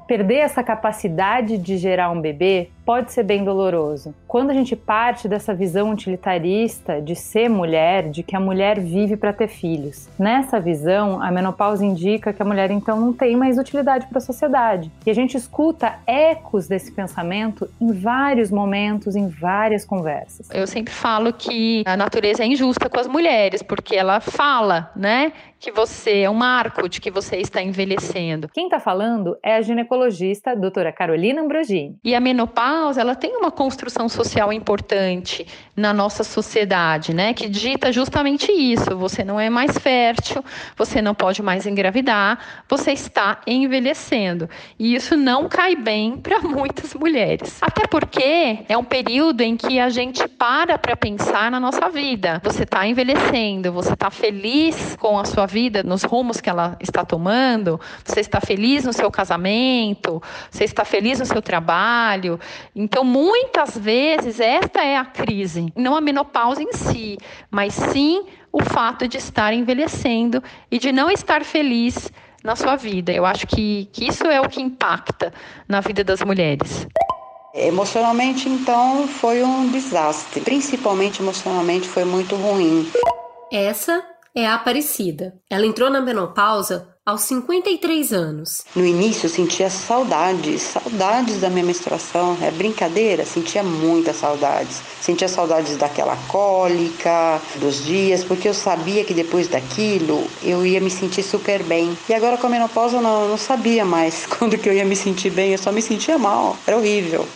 perder 0.06 0.38
essa 0.38 0.62
capacidade 0.62 1.58
de 1.58 1.76
gerar 1.76 2.10
um 2.10 2.20
bebê 2.20 2.68
pode 2.84 3.12
ser 3.12 3.22
bem 3.22 3.44
doloroso. 3.44 4.14
Quando 4.26 4.50
a 4.50 4.54
gente 4.54 4.74
parte 4.74 5.28
dessa 5.28 5.54
visão 5.54 5.90
utilitarista 5.90 7.00
de 7.00 7.14
ser 7.14 7.48
mulher, 7.48 8.08
de 8.08 8.22
que 8.22 8.34
a 8.34 8.40
mulher 8.40 8.80
vive 8.80 9.16
para 9.16 9.32
ter 9.32 9.48
filhos, 9.48 10.08
nessa 10.18 10.58
visão, 10.58 11.22
a 11.22 11.30
menopausa 11.30 11.84
indica 11.84 12.32
que 12.32 12.42
a 12.42 12.44
mulher 12.44 12.70
então 12.70 13.00
não 13.00 13.12
tem 13.12 13.36
mais 13.36 13.58
utilidade 13.58 14.06
para 14.06 14.18
a 14.18 14.20
sociedade. 14.20 14.90
E 15.06 15.10
a 15.10 15.14
gente 15.14 15.36
escuta 15.36 15.98
ecos 16.06 16.66
desse 16.66 16.90
pensamento 16.92 17.68
em 17.80 17.92
vários 17.92 18.50
momentos, 18.50 19.14
em 19.14 19.28
várias 19.28 19.84
conversas. 19.84 20.48
Eu 20.52 20.66
sempre 20.66 20.92
falo 20.92 21.32
que 21.32 21.82
a 21.86 21.96
natureza 21.96 22.42
é 22.42 22.46
injusta 22.46 22.88
com 22.88 22.98
as 22.98 23.06
mulheres, 23.06 23.62
porque 23.62 23.94
ela 23.94 24.20
fala, 24.20 24.90
né, 24.96 25.32
que 25.58 25.70
você 25.70 26.22
é 26.22 26.30
um 26.30 26.34
marco 26.34 26.88
de 26.88 27.00
que 27.00 27.10
você 27.10 27.36
está 27.36 27.62
envelhecendo. 27.62 28.48
Quem 28.52 28.64
está 28.64 28.80
falando 28.80 29.36
é 29.42 29.54
a 29.56 29.62
ginecologista 29.62 30.56
doutora 30.56 30.90
Carolina 30.90 31.40
Ambrogini. 31.40 31.96
E 32.02 32.14
a 32.14 32.20
menopausa 32.20 32.71
ela 32.96 33.14
tem 33.14 33.36
uma 33.36 33.50
construção 33.50 34.08
social 34.08 34.52
importante 34.52 35.46
na 35.76 35.92
nossa 35.92 36.22
sociedade, 36.22 37.14
né? 37.14 37.32
Que 37.32 37.48
dita 37.48 37.92
justamente 37.92 38.50
isso: 38.52 38.96
você 38.96 39.24
não 39.24 39.38
é 39.38 39.48
mais 39.48 39.78
fértil, 39.78 40.44
você 40.76 41.00
não 41.00 41.14
pode 41.14 41.42
mais 41.42 41.66
engravidar, 41.66 42.38
você 42.68 42.92
está 42.92 43.40
envelhecendo. 43.46 44.48
E 44.78 44.94
isso 44.94 45.16
não 45.16 45.48
cai 45.48 45.74
bem 45.74 46.16
para 46.16 46.40
muitas 46.40 46.94
mulheres. 46.94 47.58
Até 47.60 47.86
porque 47.86 48.64
é 48.68 48.76
um 48.76 48.84
período 48.84 49.40
em 49.40 49.56
que 49.56 49.80
a 49.80 49.88
gente 49.88 50.26
para 50.28 50.78
para 50.78 50.96
pensar 50.96 51.50
na 51.50 51.58
nossa 51.58 51.88
vida. 51.88 52.40
Você 52.44 52.64
está 52.64 52.86
envelhecendo, 52.86 53.72
você 53.72 53.92
está 53.92 54.10
feliz 54.10 54.96
com 54.96 55.18
a 55.18 55.24
sua 55.24 55.46
vida, 55.46 55.82
nos 55.82 56.02
rumos 56.02 56.40
que 56.40 56.50
ela 56.50 56.76
está 56.80 57.04
tomando, 57.04 57.80
você 58.04 58.20
está 58.20 58.40
feliz 58.40 58.84
no 58.84 58.92
seu 58.92 59.10
casamento, 59.10 60.22
você 60.50 60.64
está 60.64 60.84
feliz 60.84 61.18
no 61.18 61.26
seu 61.26 61.40
trabalho. 61.40 62.38
Então, 62.74 63.04
muitas 63.04 63.76
vezes, 63.76 64.40
esta 64.40 64.82
é 64.82 64.96
a 64.96 65.04
crise. 65.04 65.72
Não 65.76 65.94
a 65.94 66.00
menopausa 66.00 66.62
em 66.62 66.72
si, 66.72 67.18
mas 67.50 67.74
sim 67.74 68.24
o 68.52 68.62
fato 68.62 69.08
de 69.08 69.16
estar 69.16 69.52
envelhecendo 69.52 70.42
e 70.70 70.78
de 70.78 70.92
não 70.92 71.10
estar 71.10 71.44
feliz 71.44 72.10
na 72.42 72.56
sua 72.56 72.76
vida. 72.76 73.12
Eu 73.12 73.24
acho 73.24 73.46
que, 73.46 73.88
que 73.92 74.06
isso 74.06 74.24
é 74.26 74.40
o 74.40 74.48
que 74.48 74.60
impacta 74.60 75.32
na 75.68 75.80
vida 75.80 76.02
das 76.02 76.22
mulheres. 76.22 76.86
Emocionalmente, 77.54 78.48
então, 78.48 79.06
foi 79.06 79.42
um 79.42 79.70
desastre. 79.70 80.40
Principalmente 80.40 81.20
emocionalmente, 81.20 81.86
foi 81.86 82.04
muito 82.04 82.34
ruim. 82.34 82.90
Essa 83.52 84.02
é 84.34 84.46
a 84.46 84.54
Aparecida. 84.54 85.34
Ela 85.50 85.66
entrou 85.66 85.90
na 85.90 86.00
menopausa 86.00 86.91
aos 87.04 87.22
53 87.22 88.12
anos. 88.12 88.62
No 88.76 88.86
início 88.86 89.26
eu 89.26 89.30
sentia 89.30 89.68
saudades, 89.68 90.62
saudades 90.62 91.40
da 91.40 91.50
minha 91.50 91.64
menstruação. 91.64 92.36
É 92.40 92.50
brincadeira, 92.50 93.26
sentia 93.26 93.62
muitas 93.62 94.16
saudades. 94.16 94.80
Sentia 95.00 95.28
saudades 95.28 95.76
daquela 95.76 96.16
cólica, 96.28 97.40
dos 97.56 97.84
dias, 97.84 98.22
porque 98.22 98.48
eu 98.48 98.54
sabia 98.54 99.04
que 99.04 99.14
depois 99.14 99.48
daquilo 99.48 100.24
eu 100.44 100.64
ia 100.64 100.80
me 100.80 100.90
sentir 100.90 101.24
super 101.24 101.62
bem. 101.64 101.96
E 102.08 102.14
agora 102.14 102.36
com 102.36 102.46
a 102.46 102.50
menopausa 102.50 102.98
eu 102.98 103.02
não, 103.02 103.22
eu 103.22 103.28
não 103.30 103.38
sabia 103.38 103.84
mais 103.84 104.24
quando 104.38 104.56
que 104.56 104.68
eu 104.68 104.72
ia 104.72 104.84
me 104.84 104.94
sentir 104.94 105.30
bem, 105.30 105.52
eu 105.52 105.58
só 105.58 105.72
me 105.72 105.82
sentia 105.82 106.16
mal. 106.16 106.56
Era 106.66 106.76
horrível. 106.76 107.26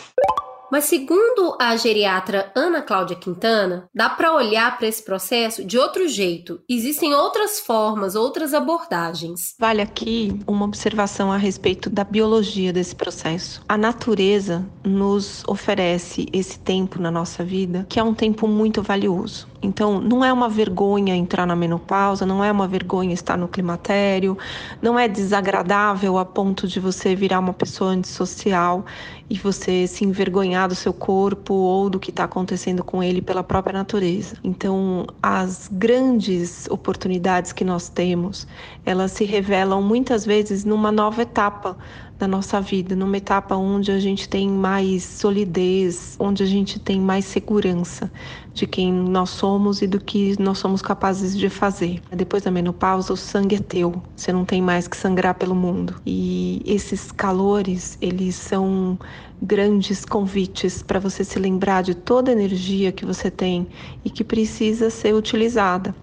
Mas 0.70 0.84
segundo 0.84 1.56
a 1.60 1.76
geriatra 1.76 2.50
Ana 2.54 2.82
Cláudia 2.82 3.16
Quintana, 3.16 3.88
dá 3.94 4.08
para 4.08 4.34
olhar 4.34 4.76
para 4.76 4.88
esse 4.88 5.02
processo 5.02 5.64
de 5.64 5.78
outro 5.78 6.08
jeito. 6.08 6.60
Existem 6.68 7.14
outras 7.14 7.60
formas, 7.60 8.14
outras 8.14 8.52
abordagens. 8.52 9.54
Vale 9.58 9.80
aqui 9.80 10.38
uma 10.46 10.64
observação 10.64 11.30
a 11.30 11.36
respeito 11.36 11.88
da 11.88 12.04
biologia 12.04 12.72
desse 12.72 12.94
processo. 12.94 13.62
A 13.68 13.76
natureza 13.76 14.66
nos 14.84 15.42
oferece 15.46 16.26
esse 16.32 16.58
tempo 16.58 17.00
na 17.00 17.10
nossa 17.10 17.44
vida, 17.44 17.86
que 17.88 18.00
é 18.00 18.02
um 18.02 18.14
tempo 18.14 18.48
muito 18.48 18.82
valioso. 18.82 19.46
Então, 19.66 20.00
não 20.00 20.24
é 20.24 20.32
uma 20.32 20.48
vergonha 20.48 21.14
entrar 21.14 21.44
na 21.44 21.56
menopausa, 21.56 22.24
não 22.24 22.42
é 22.42 22.50
uma 22.52 22.68
vergonha 22.68 23.12
estar 23.12 23.36
no 23.36 23.48
climatério, 23.48 24.38
não 24.80 24.98
é 24.98 25.08
desagradável 25.08 26.18
a 26.18 26.24
ponto 26.24 26.68
de 26.68 26.78
você 26.78 27.14
virar 27.16 27.40
uma 27.40 27.52
pessoa 27.52 27.90
antissocial 27.90 28.84
e 29.28 29.36
você 29.36 29.86
se 29.88 30.04
envergonhar 30.04 30.68
do 30.68 30.74
seu 30.74 30.92
corpo 30.92 31.52
ou 31.52 31.90
do 31.90 31.98
que 31.98 32.10
está 32.10 32.24
acontecendo 32.24 32.84
com 32.84 33.02
ele 33.02 33.20
pela 33.20 33.42
própria 33.42 33.72
natureza. 33.72 34.36
Então, 34.44 35.06
as 35.20 35.68
grandes 35.70 36.68
oportunidades 36.70 37.52
que 37.52 37.64
nós 37.64 37.88
temos, 37.88 38.46
elas 38.86 39.10
se 39.10 39.24
revelam 39.24 39.82
muitas 39.82 40.24
vezes 40.24 40.64
numa 40.64 40.92
nova 40.92 41.22
etapa 41.22 41.76
da 42.16 42.26
nossa 42.26 42.60
vida, 42.60 42.94
numa 42.94 43.16
etapa 43.16 43.56
onde 43.56 43.90
a 43.90 43.98
gente 43.98 44.28
tem 44.28 44.48
mais 44.48 45.02
solidez, 45.02 46.16
onde 46.18 46.42
a 46.44 46.46
gente 46.46 46.78
tem 46.78 46.98
mais 46.98 47.24
segurança 47.24 48.10
de 48.54 48.66
quem 48.66 48.90
nós 48.92 49.30
somos 49.30 49.82
e 49.82 49.86
do 49.86 50.00
que 50.00 50.40
nós 50.40 50.58
somos 50.58 50.80
capazes 50.80 51.36
de 51.36 51.50
fazer. 51.50 52.00
Depois 52.10 52.44
da 52.44 52.50
menopausa, 52.50 53.12
o 53.12 53.16
sangue 53.16 53.56
é 53.56 53.58
teu, 53.58 54.02
você 54.14 54.32
não 54.32 54.44
tem 54.44 54.62
mais 54.62 54.86
que 54.86 54.96
sangrar 54.96 55.34
pelo 55.34 55.54
mundo. 55.54 55.96
E 56.06 56.62
esses 56.64 57.10
calores, 57.10 57.98
eles 58.00 58.36
são 58.36 58.96
grandes 59.42 60.04
convites 60.04 60.82
para 60.82 60.98
você 60.98 61.22
se 61.22 61.38
lembrar 61.38 61.82
de 61.82 61.94
toda 61.94 62.30
a 62.30 62.32
energia 62.32 62.92
que 62.92 63.04
você 63.04 63.30
tem 63.30 63.66
e 64.04 64.08
que 64.08 64.24
precisa 64.24 64.88
ser 64.88 65.12
utilizada. 65.12 65.94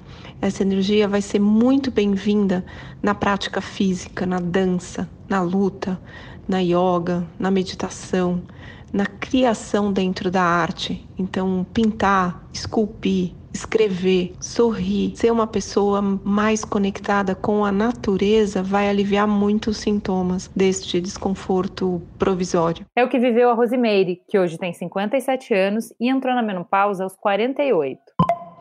Essa 0.44 0.62
energia 0.62 1.08
vai 1.08 1.22
ser 1.22 1.40
muito 1.40 1.90
bem-vinda 1.90 2.66
na 3.02 3.16
prática 3.16 3.62
física, 3.62 4.26
na 4.26 4.42
dança, 4.42 5.10
na 5.30 5.42
luta, 5.42 5.98
na 6.46 6.60
yoga, 6.60 7.26
na 7.40 7.50
meditação, 7.50 8.42
na 8.92 9.06
criação 9.06 9.94
dentro 9.94 10.30
da 10.30 10.44
arte. 10.44 11.08
Então, 11.18 11.66
pintar, 11.74 12.46
esculpir, 12.52 13.32
escrever, 13.54 14.34
sorrir, 14.38 15.14
ser 15.16 15.32
uma 15.32 15.48
pessoa 15.48 16.02
mais 16.02 16.66
conectada 16.66 17.34
com 17.34 17.64
a 17.64 17.72
natureza 17.72 18.62
vai 18.62 18.90
aliviar 18.90 19.26
muito 19.26 19.70
os 19.70 19.78
sintomas 19.78 20.52
deste 20.54 21.00
desconforto 21.00 22.02
provisório. 22.20 22.86
É 22.98 23.06
o 23.06 23.08
que 23.08 23.18
viveu 23.18 23.50
a 23.50 23.54
Rosimeire, 23.54 24.22
que 24.28 24.38
hoje 24.38 24.58
tem 24.58 24.74
57 24.74 25.54
anos 25.54 25.94
e 26.02 26.10
entrou 26.10 26.36
na 26.36 26.42
menopausa 26.42 27.06
aos 27.06 27.16
48. 27.16 28.03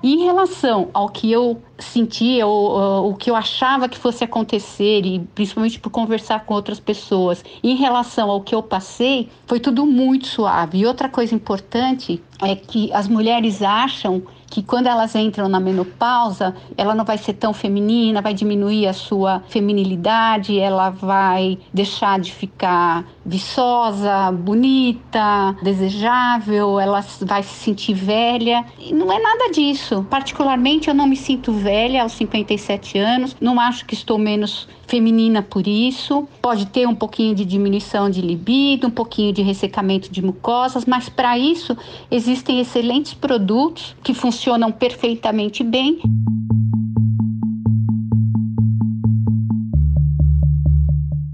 Em 0.03 0.25
relação 0.25 0.89
ao 0.93 1.09
que 1.09 1.31
eu 1.31 1.63
sentia, 1.79 2.45
ou, 2.47 3.11
o 3.11 3.15
que 3.15 3.31
eu 3.31 3.37
achava 3.37 3.89
que 3.89 3.97
fosse 3.97 4.25
acontecer, 4.25 5.07
e 5.07 5.21
principalmente 5.35 5.79
por 5.79 5.91
conversar 5.91 6.45
com 6.45 6.55
outras 6.55 6.81
pessoas, 6.81 7.45
em 7.63 7.77
relação 7.77 8.29
ao 8.29 8.41
que 8.41 8.55
eu 8.55 8.63
passei, 8.63 9.29
foi 9.47 9.61
tudo 9.61 9.87
muito 9.87 10.27
suave. 10.27 10.79
E 10.79 10.87
outra 10.87 11.09
coisa 11.09 11.35
importante 11.35 12.21
é 12.43 12.57
que 12.57 12.93
as 12.93 13.07
mulheres 13.07 13.63
acham 13.63 14.23
que 14.53 14.63
quando 14.63 14.87
elas 14.87 15.15
entram 15.15 15.49
na 15.49 15.59
menopausa, 15.59 16.55
ela 16.77 16.95
não 16.95 17.07
vai 17.07 17.17
ser 17.17 17.33
tão 17.33 17.55
feminina, 17.55 18.21
vai 18.21 18.35
diminuir 18.35 18.87
a 18.87 18.93
sua 18.93 19.43
feminilidade, 19.49 20.59
ela 20.59 20.91
vai 20.91 21.59
deixar 21.73 22.21
de 22.21 22.31
ficar 22.31 23.03
viçosa, 23.25 24.31
bonita, 24.31 25.57
desejável, 25.63 26.79
ela 26.79 27.03
vai 27.23 27.43
se 27.43 27.55
sentir 27.65 27.95
velha. 27.95 28.63
E 28.79 28.93
não 28.93 29.11
é 29.11 29.19
nada 29.19 29.51
disso. 29.51 30.07
Particularmente, 30.11 30.89
eu 30.89 30.95
não 30.95 31.07
me 31.07 31.17
sinto 31.17 31.51
velha 31.51 32.03
aos 32.03 32.13
57 32.13 32.99
anos, 32.99 33.35
não 33.41 33.59
acho 33.59 33.87
que 33.87 33.95
estou 33.95 34.19
menos 34.19 34.69
feminina 34.87 35.41
por 35.41 35.67
isso. 35.67 36.29
Pode 36.43 36.67
ter 36.67 36.87
um 36.87 36.95
pouquinho 36.95 37.35
de 37.35 37.47
diminuição 37.47 38.11
de 38.11 38.21
libido, 38.21 38.89
um 38.89 38.91
pouquinho 38.91 39.33
de 39.33 39.41
ressecamento 39.41 40.13
de 40.13 40.21
mucosas, 40.21 40.85
mas 40.85 41.09
para 41.09 41.39
isso 41.39 41.75
existem 42.11 42.61
excelentes 42.61 43.15
produtos 43.15 43.97
que 44.03 44.13
funcionam 44.13 44.42
perfeitamente 44.73 45.63
bem. 45.63 46.01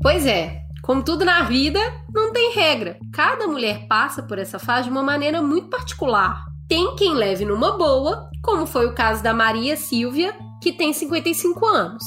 Pois 0.02 0.26
é, 0.26 0.62
como 0.82 1.02
tudo 1.02 1.24
na 1.24 1.42
vida, 1.42 1.80
não 2.14 2.32
tem 2.32 2.54
regra. 2.54 2.98
Cada 3.12 3.46
mulher 3.46 3.86
passa 3.88 4.22
por 4.22 4.38
essa 4.38 4.58
fase 4.58 4.84
de 4.84 4.90
uma 4.90 5.02
maneira 5.02 5.40
muito 5.42 5.68
particular. 5.68 6.44
Tem 6.68 6.94
quem 6.96 7.14
leve 7.14 7.44
numa 7.44 7.76
boa, 7.76 8.28
como 8.42 8.66
foi 8.66 8.86
o 8.86 8.94
caso 8.94 9.22
da 9.22 9.32
Maria 9.32 9.76
Silvia, 9.76 10.34
que 10.62 10.72
tem 10.72 10.92
55 10.92 11.64
anos. 11.64 12.02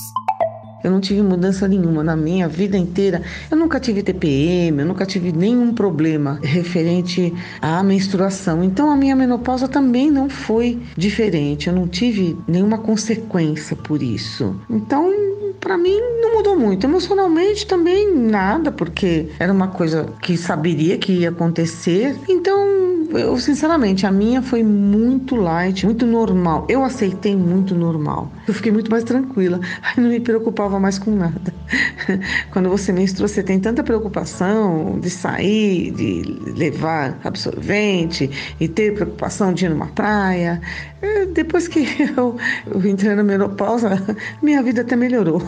Eu 0.84 0.92
não 0.92 1.00
tive 1.00 1.22
mudança 1.22 1.68
nenhuma 1.68 2.04
na 2.04 2.16
minha 2.16 2.48
vida 2.48 2.78
inteira. 2.78 3.22
Eu 3.50 3.58
nunca 3.58 3.80
tive 3.80 4.04
TPM, 4.04 4.80
eu 4.80 4.86
nunca 4.86 5.06
tive 5.06 5.32
nenhum 5.32 5.74
problema 5.74 6.40
referente 6.42 7.34
à 7.62 7.82
menstruação. 7.84 8.64
Então 8.64 8.90
a 8.90 8.96
minha 8.96 9.16
menopausa 9.16 9.68
também 9.68 10.10
não 10.10 10.30
foi 10.30 10.80
diferente. 10.96 11.68
Eu 11.68 11.76
não 11.76 11.88
tive 11.88 12.38
nenhuma 12.48 12.78
consequência 12.78 13.76
por 13.76 14.02
isso. 14.02 14.56
Então, 14.70 15.12
para 15.60 15.78
mim 15.78 15.98
não 16.22 16.36
mudou 16.36 16.58
muito. 16.58 16.86
Emocionalmente 16.86 17.66
também 17.66 18.16
nada, 18.16 18.72
porque 18.72 19.30
era 19.40 19.54
uma 19.54 19.68
coisa 19.68 20.08
que 20.22 20.36
saberia 20.38 20.98
que 20.98 21.12
ia 21.14 21.30
acontecer. 21.30 22.16
Então, 22.28 22.82
eu 23.14 23.38
sinceramente, 23.38 24.06
a 24.06 24.12
minha 24.12 24.42
foi 24.42 24.64
muito 24.64 25.36
light, 25.36 25.86
muito 25.86 26.06
normal. 26.06 26.66
Eu 26.70 26.84
aceitei 26.84 27.36
muito 27.36 27.76
normal. 27.76 28.32
Eu 28.48 28.54
fiquei 28.54 28.72
muito 28.72 28.90
mais 28.90 29.04
tranquila. 29.04 29.60
Aí 29.82 30.04
não 30.04 30.10
me 30.10 30.20
preocupava 30.20 30.71
mais 30.80 31.00
com 31.00 31.12
nada. 31.12 31.54
Quando 32.52 32.70
você 32.70 32.92
menstrua, 32.92 33.28
você 33.28 33.44
tem 33.44 33.60
tanta 33.60 33.84
preocupação 33.84 35.00
de 35.00 35.10
sair, 35.10 35.92
de 35.92 36.22
levar 36.56 37.20
absorvente 37.24 38.30
e 38.60 38.68
ter 38.68 38.94
preocupação 38.94 39.54
de 39.54 39.66
ir 39.66 39.70
numa 39.70 39.88
praia. 39.88 40.62
É, 41.02 41.26
depois 41.26 41.68
que 41.68 41.86
eu, 42.16 42.38
eu 42.68 42.86
entrei 42.86 43.16
na 43.16 43.24
menopausa, 43.24 43.90
minha 44.42 44.62
vida 44.62 44.82
até 44.82 44.96
melhorou. 44.96 45.42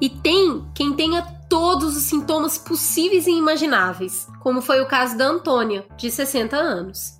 E 0.00 0.08
tem 0.08 0.64
quem 0.74 0.94
tenha 0.94 1.22
todos 1.48 1.96
os 1.96 2.04
sintomas 2.04 2.58
possíveis 2.58 3.26
e 3.26 3.30
imagináveis, 3.30 4.26
como 4.40 4.62
foi 4.62 4.80
o 4.80 4.86
caso 4.86 5.16
da 5.16 5.26
Antônia, 5.26 5.84
de 5.96 6.10
60 6.10 6.56
anos. 6.56 7.18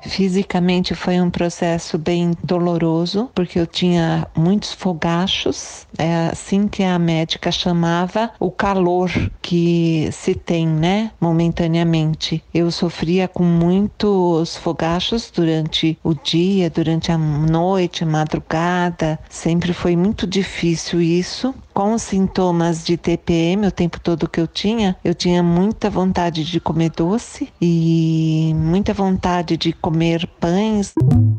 Fisicamente 0.00 0.94
foi 0.94 1.20
um 1.20 1.30
processo 1.30 1.98
bem 1.98 2.32
doloroso, 2.42 3.30
porque 3.34 3.58
eu 3.58 3.66
tinha 3.66 4.26
muitos 4.36 4.72
fogachos, 4.72 5.86
é 5.98 6.28
assim 6.28 6.68
que 6.68 6.82
a 6.82 6.98
médica 6.98 7.50
chamava 7.50 8.30
o 8.38 8.50
calor 8.50 9.10
que 9.42 10.08
se 10.12 10.34
tem, 10.34 10.66
né, 10.66 11.10
momentaneamente. 11.20 12.42
Eu 12.52 12.70
sofria 12.70 13.26
com 13.26 13.44
muitos 13.44 14.56
fogachos 14.56 15.30
durante 15.34 15.98
o 16.02 16.14
dia, 16.14 16.70
durante 16.70 17.10
a 17.10 17.18
noite, 17.18 18.04
madrugada. 18.04 19.18
Sempre 19.28 19.72
foi 19.72 19.96
muito 19.96 20.26
difícil 20.26 21.00
isso 21.00 21.54
com 21.78 21.92
os 21.92 22.02
sintomas 22.02 22.84
de 22.84 22.96
TPM 22.96 23.64
o 23.64 23.70
tempo 23.70 24.00
todo 24.00 24.28
que 24.28 24.40
eu 24.40 24.48
tinha, 24.48 24.96
eu 25.04 25.14
tinha 25.14 25.44
muita 25.44 25.88
vontade 25.88 26.42
de 26.42 26.58
comer 26.58 26.90
doce 26.90 27.52
e 27.62 28.52
muita 28.56 28.92
vontade 28.92 29.56
de 29.56 29.72
comer 29.72 30.26
pães. 30.40 30.92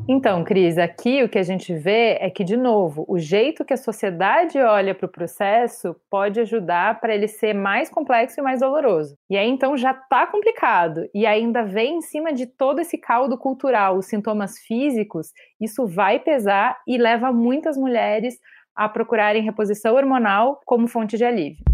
Então, 0.08 0.46
Cris, 0.46 0.78
aqui 0.78 1.22
o 1.22 1.28
que 1.28 1.38
a 1.38 1.44
gente 1.44 1.74
vê 1.76 2.18
é 2.22 2.30
que, 2.30 2.46
de 2.46 2.56
novo, 2.56 3.04
o 3.06 3.20
jeito 3.20 3.66
que 3.66 3.74
a 3.74 3.78
sociedade 3.78 4.58
olha 4.58 4.96
para 4.96 5.08
o 5.08 5.12
processo 5.12 5.94
pode 6.10 6.40
ajudar 6.40 7.02
para 7.02 7.14
ele 7.14 7.28
ser 7.28 7.54
mais 7.54 7.90
complexo 7.90 8.40
e 8.40 8.42
mais 8.42 8.62
doloroso. 8.62 9.18
E 9.30 9.38
aí, 9.38 9.50
então, 9.50 9.76
já 9.76 9.92
está 9.92 10.26
complicado. 10.26 11.02
E 11.14 11.26
ainda 11.26 11.64
vem 11.64 11.98
em 11.98 12.02
cima 12.02 12.32
de 12.32 12.46
todo 12.46 12.80
esse 12.80 12.98
caldo 12.98 13.38
cultural, 13.38 13.98
os 13.98 14.06
sintomas 14.06 14.58
físicos, 14.58 15.34
isso 15.60 15.86
vai 15.86 16.18
pesar 16.18 16.78
e 16.88 16.98
leva 16.98 17.34
muitas 17.34 17.76
mulheres 17.76 18.40
a 18.80 18.88
procurarem 18.88 19.44
reposição 19.44 19.94
hormonal 19.94 20.62
como 20.66 20.88
fonte 20.88 21.18
de 21.18 21.26
alívio. 21.26 21.66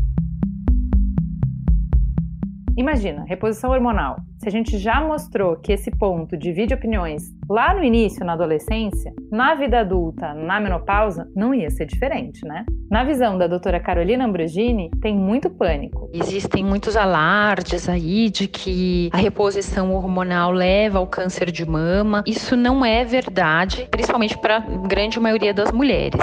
Imagina, 2.75 3.24
reposição 3.27 3.69
hormonal. 3.69 4.15
Se 4.38 4.50
a 4.50 4.51
gente 4.51 4.77
já 4.77 5.01
mostrou 5.01 5.56
que 5.56 5.72
esse 5.72 5.89
ponto 5.89 6.38
divide 6.38 6.74
opiniões 6.74 7.24
lá 7.50 7.74
no 7.74 7.84
início, 7.84 8.25
na 8.25 8.34
adolescência, 8.34 9.13
na 9.32 9.56
vida 9.56 9.80
adulta, 9.80 10.34
na 10.34 10.60
menopausa, 10.60 11.27
não 11.36 11.54
ia 11.54 11.70
ser 11.70 11.86
diferente, 11.86 12.46
né? 12.46 12.65
Na 12.89 13.04
visão 13.04 13.38
da 13.38 13.48
doutora 13.48 13.80
Carolina 13.80 14.25
Ambrogini, 14.25 14.92
tem 15.01 15.15
muito 15.15 15.50
pânico. 15.50 16.10
Existem 16.13 16.63
muitos 16.63 16.96
alardes 16.96 17.89
aí 17.89 18.30
de 18.30 18.48
que 18.48 19.10
a 19.12 19.18
reposição 19.18 19.94
hormonal 19.94 20.51
leva 20.51 21.00
ao 21.00 21.08
câncer 21.08 21.51
de 21.51 21.65
mama. 21.65 22.24
Isso 22.27 22.56
não 22.56 22.86
é 22.86 23.04
verdade, 23.04 23.88
principalmente 23.89 24.38
para 24.38 24.58
a 24.58 24.60
grande 24.60 25.20
maioria 25.20 25.54
das 25.54 25.72
mulheres. 25.72 26.22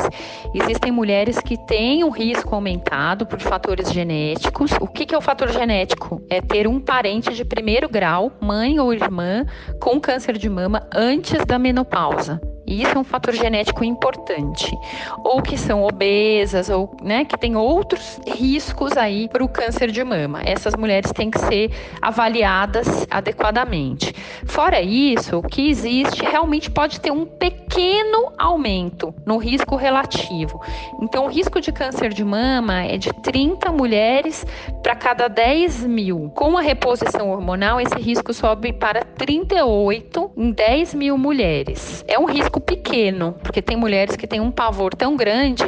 Existem 0.55 0.93
mulheres 0.93 1.41
que 1.41 1.57
têm 1.67 2.05
o 2.05 2.11
risco 2.11 2.55
aumentado 2.55 3.27
por 3.27 3.41
fatores 3.41 3.91
genéticos. 3.93 4.71
O 4.81 4.87
que 4.87 5.15
é 5.15 5.19
o 5.19 5.21
fator 5.21 5.51
genético? 5.51 6.23
É 6.31 6.41
ter 6.41 6.67
um 6.69 6.79
parente 6.79 7.35
de 7.35 7.45
primeiro 7.45 7.89
grau, 7.89 8.02
mãe 8.41 8.79
ou 8.79 8.93
irmã, 8.93 9.45
com 9.81 10.01
câncer 10.01 10.37
de 10.37 10.49
mama 10.49 10.87
antes 10.93 11.45
da 11.45 11.59
menopausa. 11.59 12.41
E 12.67 12.83
isso 12.83 12.97
é 12.97 12.99
um 12.99 13.05
fator 13.05 13.35
genético 13.35 13.85
importante. 13.85 14.77
Ou 15.25 15.43
que 15.43 15.57
são 15.57 15.83
obesas, 15.83 16.69
ou 16.69 16.95
né, 17.03 17.25
que 17.25 17.37
tem 17.37 17.57
outros 17.57 18.21
riscos 18.27 18.97
aí 18.97 19.29
para 19.29 19.45
o 19.45 19.49
câncer 19.49 19.91
de 19.91 20.03
mama. 20.05 20.41
Essas 20.45 20.75
mulheres 20.75 21.13
têm 21.13 21.31
que 21.31 21.39
ser 21.39 21.71
avaliadas 22.01 23.07
adequadamente. 23.11 24.15
Fora 24.47 24.81
isso, 24.81 25.39
o 25.39 25.43
que 25.43 25.69
existe 25.69 26.23
realmente 26.25 26.71
pode 26.71 27.01
ter 27.01 27.11
um 27.11 27.27
pequeno 27.27 28.33
aumento 28.39 29.15
no 29.27 29.39
risco 29.39 29.77
relativo. 29.77 30.61
Então, 31.01 31.27
o 31.27 31.29
risco 31.29 31.61
de 31.61 31.73
câncer 31.73 32.13
de 32.13 32.25
mama 32.25 32.85
é 32.85 32.97
de 32.97 33.13
30 33.23 33.73
mulheres 33.73 34.47
para 34.83 34.95
cada 34.95 35.29
10 35.29 35.85
mil. 35.87 36.31
Com 36.35 36.57
a 36.57 36.61
reposição 36.61 37.31
hormonal, 37.31 37.81
esse 37.81 37.99
risco 37.99 38.33
sobe 38.33 38.73
para 38.73 39.03
38 39.03 40.33
em 40.37 40.51
10 40.51 40.95
mil 40.95 41.19
mulheres. 41.19 42.05
É 42.09 42.19
um 42.19 42.27
risco 42.27 42.52
pequeno, 42.61 43.35
porque 43.43 43.63
tem 43.63 43.77
mulheres 43.77 44.17
que 44.17 44.27
têm 44.27 44.41
um 44.41 44.51
pavor 44.51 44.95
tão 44.95 45.17
grande 45.17 45.65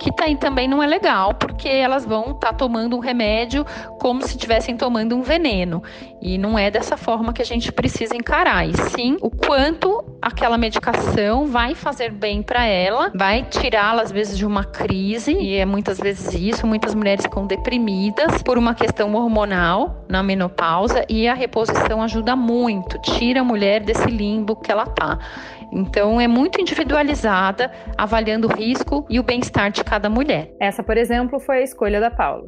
que 0.00 0.14
tá, 0.14 0.24
também 0.38 0.68
não 0.68 0.82
é 0.82 0.86
legal, 0.86 1.34
porque 1.34 1.68
elas 1.68 2.04
vão 2.04 2.32
estar 2.32 2.48
tá 2.48 2.52
tomando 2.52 2.96
um 2.96 2.98
remédio 2.98 3.64
como 4.00 4.22
se 4.22 4.30
estivessem 4.30 4.76
tomando 4.76 5.16
um 5.16 5.22
veneno. 5.22 5.82
E 6.20 6.38
não 6.38 6.58
é 6.58 6.70
dessa 6.70 6.96
forma 6.96 7.32
que 7.32 7.42
a 7.42 7.44
gente 7.44 7.70
precisa 7.70 8.16
encarar, 8.16 8.68
e 8.68 8.76
sim 8.90 9.16
o 9.20 9.30
quanto 9.30 10.04
aquela 10.20 10.58
medicação 10.58 11.46
vai 11.46 11.74
fazer 11.74 12.10
bem 12.10 12.42
para 12.42 12.64
ela, 12.64 13.12
vai 13.14 13.44
tirá-la 13.44 14.02
às 14.02 14.10
vezes 14.10 14.36
de 14.36 14.44
uma 14.44 14.64
crise, 14.64 15.32
e 15.32 15.56
é 15.56 15.64
muitas 15.64 15.98
vezes 15.98 16.34
isso, 16.34 16.66
muitas 16.66 16.94
mulheres 16.94 17.24
ficam 17.24 17.46
deprimidas 17.46 18.42
por 18.42 18.58
uma 18.58 18.74
questão 18.74 19.14
hormonal 19.14 20.04
na 20.08 20.22
menopausa 20.22 21.04
e 21.08 21.28
a 21.28 21.34
reposição 21.34 22.02
ajuda 22.02 22.34
muito, 22.34 22.98
tira 22.98 23.40
a 23.40 23.44
mulher 23.44 23.80
desse 23.80 24.06
limbo 24.06 24.56
que 24.56 24.72
ela 24.72 24.86
tá. 24.86 25.18
Então, 25.72 26.20
é 26.20 26.28
muito 26.28 26.60
individualizada, 26.60 27.70
avaliando 27.96 28.48
o 28.48 28.52
risco 28.52 29.06
e 29.10 29.18
o 29.18 29.22
bem-estar 29.22 29.70
de 29.70 29.82
cada 29.82 30.08
mulher. 30.08 30.50
Essa, 30.60 30.82
por 30.82 30.96
exemplo, 30.96 31.38
foi 31.40 31.58
a 31.58 31.62
escolha 31.62 32.00
da 32.00 32.10
Paula. 32.10 32.44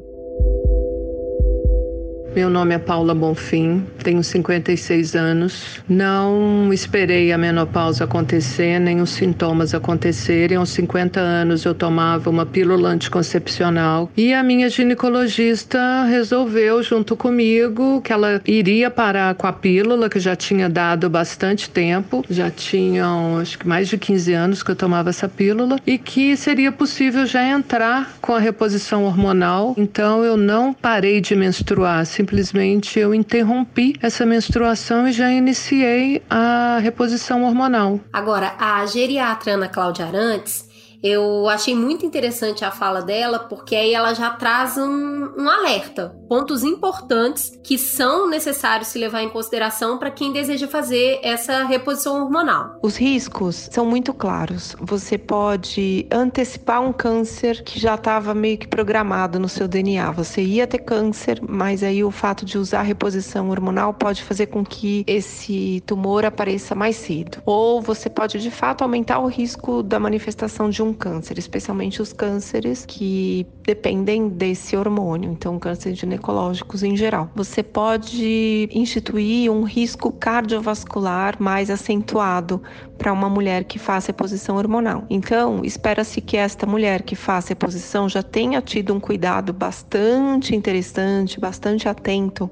Meu 2.35 2.47
nome 2.47 2.75
é 2.75 2.77
Paula 2.77 3.15
Bonfim, 3.15 3.83
tenho 4.03 4.23
56 4.23 5.15
anos. 5.15 5.81
Não 5.89 6.71
esperei 6.71 7.31
a 7.31 7.37
menopausa 7.39 8.03
acontecer, 8.03 8.79
nem 8.79 9.01
os 9.01 9.09
sintomas 9.09 9.73
acontecerem. 9.73 10.55
Aos 10.55 10.69
50 10.69 11.19
anos 11.19 11.65
eu 11.65 11.73
tomava 11.73 12.29
uma 12.29 12.45
pílula 12.45 12.89
anticoncepcional 12.89 14.11
e 14.15 14.31
a 14.31 14.43
minha 14.43 14.69
ginecologista 14.69 16.03
resolveu, 16.03 16.83
junto 16.83 17.17
comigo, 17.17 17.99
que 18.01 18.13
ela 18.13 18.39
iria 18.45 18.91
parar 18.91 19.33
com 19.33 19.47
a 19.47 19.53
pílula, 19.53 20.07
que 20.07 20.19
já 20.19 20.35
tinha 20.35 20.69
dado 20.69 21.09
bastante 21.09 21.67
tempo, 21.67 22.23
já 22.29 22.51
tinham 22.51 23.39
acho 23.39 23.57
que 23.57 23.67
mais 23.67 23.87
de 23.87 23.97
15 23.97 24.33
anos 24.33 24.63
que 24.63 24.69
eu 24.69 24.75
tomava 24.75 25.09
essa 25.09 25.27
pílula, 25.27 25.79
e 25.85 25.97
que 25.97 26.37
seria 26.37 26.71
possível 26.71 27.25
já 27.25 27.43
entrar 27.43 28.13
com 28.21 28.33
a 28.33 28.39
reposição 28.39 29.03
hormonal. 29.05 29.73
Então 29.75 30.23
eu 30.23 30.37
não 30.37 30.73
parei 30.73 31.19
de 31.19 31.35
menstruar 31.35 32.05
simplesmente 32.19 32.99
eu 32.99 33.15
interrompi 33.15 33.95
essa 34.01 34.25
menstruação 34.25 35.07
e 35.07 35.13
já 35.13 35.31
iniciei 35.31 36.21
a 36.29 36.77
reposição 36.81 37.45
hormonal. 37.45 37.97
Agora, 38.11 38.55
a 38.59 38.85
geriatra 38.85 39.53
Ana 39.53 39.69
Cláudia 39.69 40.05
Arantes 40.05 40.68
eu 41.01 41.47
achei 41.47 41.73
muito 41.73 42.05
interessante 42.05 42.65
a 42.65 42.71
fala 42.71 43.01
dela, 43.01 43.39
porque 43.39 43.75
aí 43.75 43.93
ela 43.93 44.13
já 44.13 44.31
traz 44.31 44.77
um, 44.77 45.29
um 45.37 45.49
alerta, 45.49 46.15
pontos 46.27 46.63
importantes 46.63 47.57
que 47.63 47.77
são 47.77 48.27
necessários 48.27 48.89
se 48.89 48.99
levar 48.99 49.21
em 49.21 49.29
consideração 49.29 49.97
para 49.97 50.11
quem 50.11 50.33
deseja 50.33 50.67
fazer 50.67 51.19
essa 51.23 51.63
reposição 51.63 52.21
hormonal. 52.21 52.77
Os 52.83 52.97
riscos 52.97 53.69
são 53.71 53.85
muito 53.85 54.13
claros. 54.13 54.75
Você 54.81 55.17
pode 55.17 56.05
antecipar 56.11 56.81
um 56.81 56.91
câncer 56.91 57.63
que 57.63 57.79
já 57.79 57.95
estava 57.95 58.33
meio 58.33 58.57
que 58.57 58.67
programado 58.67 59.39
no 59.39 59.47
seu 59.47 59.67
DNA. 59.67 60.11
Você 60.11 60.41
ia 60.41 60.67
ter 60.67 60.79
câncer, 60.79 61.41
mas 61.47 61.83
aí 61.83 62.03
o 62.03 62.11
fato 62.11 62.45
de 62.45 62.57
usar 62.57 62.81
reposição 62.81 63.49
hormonal 63.49 63.93
pode 63.93 64.23
fazer 64.23 64.47
com 64.47 64.65
que 64.65 65.03
esse 65.07 65.81
tumor 65.85 66.25
apareça 66.25 66.75
mais 66.75 66.97
cedo. 66.97 67.41
Ou 67.45 67.81
você 67.81 68.09
pode 68.09 68.39
de 68.39 68.51
fato 68.51 68.83
aumentar 68.83 69.19
o 69.19 69.27
risco 69.27 69.81
da 69.81 69.99
manifestação 69.99 70.69
de 70.69 70.83
um 70.83 70.88
câncer, 70.93 71.37
especialmente 71.37 72.01
os 72.01 72.13
cânceres 72.13 72.85
que 72.85 73.45
dependem 73.63 74.29
desse 74.29 74.75
hormônio, 74.75 75.31
então 75.31 75.59
cânceres 75.59 75.97
ginecológicos 75.97 76.83
em 76.83 76.95
geral. 76.95 77.29
Você 77.35 77.61
pode 77.61 78.69
instituir 78.71 79.51
um 79.51 79.63
risco 79.63 80.11
cardiovascular 80.11 81.35
mais 81.39 81.69
acentuado 81.69 82.61
para 82.97 83.13
uma 83.13 83.29
mulher 83.29 83.63
que 83.63 83.79
faça 83.79 84.07
reposição 84.07 84.57
hormonal. 84.57 85.05
Então, 85.09 85.61
espera-se 85.63 86.19
que 86.19 86.35
esta 86.35 86.65
mulher 86.65 87.03
que 87.03 87.15
faça 87.15 87.49
reposição 87.49 88.09
já 88.09 88.21
tenha 88.21 88.61
tido 88.61 88.93
um 88.93 88.99
cuidado 88.99 89.53
bastante 89.53 90.55
interessante, 90.55 91.39
bastante 91.39 91.87
atento 91.87 92.51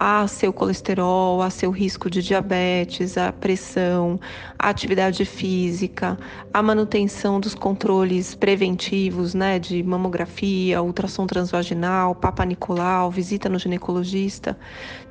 a 0.00 0.28
seu 0.28 0.52
colesterol, 0.52 1.42
a 1.42 1.50
seu 1.50 1.72
risco 1.72 2.08
de 2.08 2.22
diabetes, 2.22 3.18
a 3.18 3.32
pressão, 3.32 4.20
a 4.56 4.68
atividade 4.68 5.24
física, 5.24 6.16
a 6.54 6.62
manutenção 6.62 7.40
dos 7.40 7.52
controles 7.52 8.32
preventivos, 8.32 9.34
né, 9.34 9.58
de 9.58 9.82
mamografia, 9.82 10.80
ultrassom 10.80 11.26
transvaginal, 11.26 12.14
papa 12.14 12.44
Nicolau, 12.44 13.10
visita 13.10 13.48
no 13.48 13.58
ginecologista. 13.58 14.56